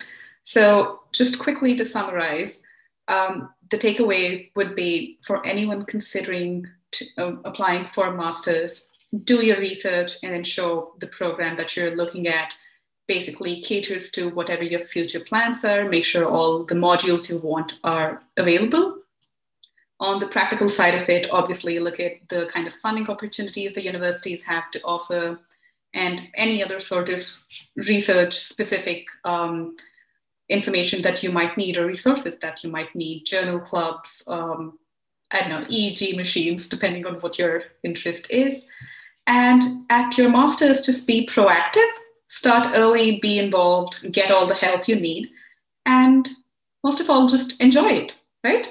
So, 0.43 0.99
just 1.13 1.39
quickly 1.39 1.73
to 1.75 1.86
summarize, 1.86 2.62
um, 3.08 3.49
the 3.71 3.77
takeaway 3.77 4.51
would 4.58 4.75
be 4.75 5.17
for 5.25 5.45
anyone 5.47 5.86
considering 5.86 6.67
to, 6.91 7.05
uh, 7.17 7.36
applying 7.45 7.86
for 7.86 8.08
a 8.08 8.13
master's, 8.13 8.89
do 9.23 9.45
your 9.45 9.58
research 9.58 10.17
and 10.21 10.36
ensure 10.36 10.91
the 10.99 11.08
program 11.08 11.55
that 11.55 11.77
you're 11.77 11.95
looking 11.95 12.27
at 12.27 12.53
basically 13.07 13.61
caters 13.61 14.11
to 14.11 14.29
whatever 14.29 14.63
your 14.63 14.79
future 14.79 15.19
plans 15.19 15.63
are. 15.63 15.87
Make 15.89 16.05
sure 16.05 16.25
all 16.25 16.63
the 16.63 16.75
modules 16.75 17.29
you 17.29 17.37
want 17.37 17.77
are 17.83 18.23
available. 18.37 18.99
On 19.99 20.19
the 20.19 20.27
practical 20.27 20.67
side 20.67 20.95
of 20.95 21.07
it, 21.07 21.31
obviously, 21.31 21.79
look 21.79 21.99
at 21.99 22.27
the 22.27 22.45
kind 22.47 22.67
of 22.67 22.73
funding 22.73 23.09
opportunities 23.09 23.73
the 23.73 23.83
universities 23.83 24.43
have 24.43 24.69
to 24.71 24.81
offer 24.83 25.39
and 25.93 26.27
any 26.35 26.61
other 26.61 26.79
sort 26.79 27.07
of 27.09 27.21
research 27.87 28.33
specific 28.33 29.07
um, 29.23 29.77
information 30.49 31.01
that 31.01 31.23
you 31.23 31.31
might 31.31 31.57
need 31.57 31.77
or 31.77 31.85
resources 31.85 32.37
that 32.39 32.63
you 32.63 32.69
might 32.69 32.93
need, 32.93 33.25
journal 33.25 33.59
clubs, 33.59 34.21
um, 34.27 34.77
I 35.31 35.39
don't 35.39 35.49
know, 35.49 35.65
EEG 35.65 36.15
machines, 36.15 36.67
depending 36.67 37.07
on 37.07 37.15
what 37.15 37.39
your 37.39 37.63
interest 37.83 38.29
is. 38.29 38.65
And 39.27 39.85
at 39.89 40.17
your 40.17 40.29
master's, 40.29 40.81
just 40.81 41.07
be 41.07 41.25
proactive, 41.25 41.89
start 42.27 42.67
early, 42.75 43.19
be 43.19 43.39
involved, 43.39 44.11
get 44.11 44.31
all 44.31 44.47
the 44.47 44.55
help 44.55 44.88
you 44.88 44.95
need, 44.95 45.29
and 45.85 46.29
most 46.83 46.99
of 46.99 47.09
all, 47.09 47.27
just 47.27 47.59
enjoy 47.61 47.89
it, 47.89 48.17
right? 48.43 48.67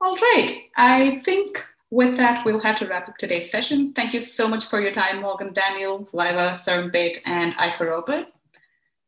All 0.00 0.16
right. 0.16 0.62
I 0.76 1.20
think 1.24 1.64
with 1.90 2.16
that, 2.16 2.44
we'll 2.44 2.60
have 2.60 2.76
to 2.76 2.86
wrap 2.86 3.08
up 3.08 3.16
today's 3.18 3.50
session. 3.50 3.92
Thank 3.92 4.14
you 4.14 4.20
so 4.20 4.48
much 4.48 4.66
for 4.66 4.80
your 4.80 4.92
time, 4.92 5.20
Morgan 5.20 5.52
Daniel, 5.52 6.08
Liva, 6.12 6.54
Sarampet, 6.54 7.18
and 7.26 7.54
Aiko 7.54 7.90
Robert. 7.90 8.28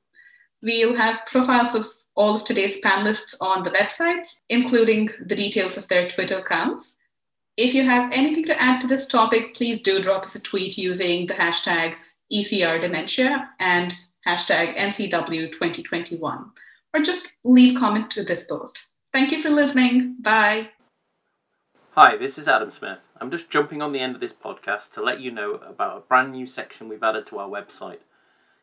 We'll 0.63 0.95
have 0.97 1.27
profiles 1.27 1.75
of 1.75 1.87
all 2.15 2.35
of 2.35 2.45
today's 2.45 2.81
panelists 2.81 3.35
on 3.41 3.63
the 3.63 3.71
websites, 3.71 4.41
including 4.49 5.11
the 5.27 5.35
details 5.35 5.77
of 5.77 5.87
their 5.89 6.09
Twitter 6.09 6.39
accounts. 6.39 6.97
If 7.57 7.75
you 7.75 7.85
have 7.85 8.13
anything 8.13 8.45
to 8.45 8.61
add 8.61 8.81
to 8.81 8.87
this 8.87 9.07
topic, 9.07 9.55
please 9.55 9.81
do 9.81 10.01
drop 10.01 10.25
us 10.25 10.35
a 10.35 10.41
tweet 10.41 10.77
using 10.77 11.27
the 11.27 11.35
hashtag 11.35 11.95
ECR 12.33 12.81
Dementia 12.81 13.51
and 13.61 13.95
hashtag 14.27 14.77
NCW2021, 14.77 16.51
or 16.95 17.01
just 17.03 17.29
leave 17.45 17.79
comment 17.79 18.11
to 18.11 18.25
this 18.25 18.45
post. 18.45 18.89
Thank 19.13 19.31
you 19.31 19.41
for 19.41 19.51
listening. 19.51 20.17
Bye. 20.21 20.71
Hi, 21.93 22.17
this 22.17 22.37
is 22.37 22.49
Adam 22.49 22.71
Smith. 22.71 23.09
I'm 23.19 23.31
just 23.31 23.49
jumping 23.49 23.81
on 23.81 23.93
the 23.93 24.01
end 24.01 24.15
of 24.15 24.21
this 24.21 24.35
podcast 24.35 24.93
to 24.93 25.03
let 25.03 25.21
you 25.21 25.31
know 25.31 25.53
about 25.55 25.97
a 25.97 26.01
brand 26.01 26.33
new 26.33 26.47
section 26.47 26.89
we've 26.89 27.03
added 27.03 27.27
to 27.29 27.39
our 27.39 27.49
website. 27.49 28.01